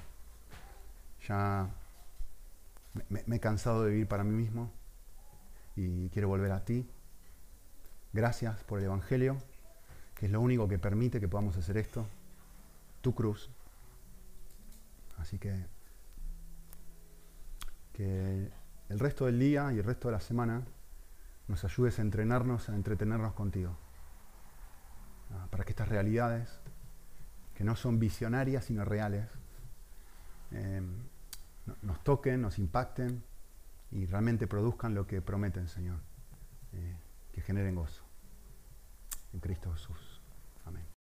[1.29, 1.69] Ya
[3.11, 4.73] me, he cansado de vivir para mí mismo
[5.77, 6.89] y quiero volver a ti.
[8.15, 9.37] Gracias por el Evangelio,
[10.15, 12.07] que es lo único que permite que podamos hacer esto.
[13.03, 13.51] Tu cruz.
[15.19, 15.67] Así que
[17.93, 18.51] que
[18.89, 20.63] el resto del día y el resto de la semana
[21.49, 23.77] nos ayudes a entrenarnos, a entretenernos contigo.
[25.33, 26.61] Ah, para que estas realidades,
[27.55, 29.29] que no son visionarias sino reales,
[30.53, 30.99] em,
[31.83, 33.25] nos toquen, nos impacten
[33.91, 35.99] y realmente produzcan lo que prometen, Señor,
[36.75, 36.97] eh,
[37.33, 38.04] que generen gozo.
[39.35, 40.14] En Cristo Jesús.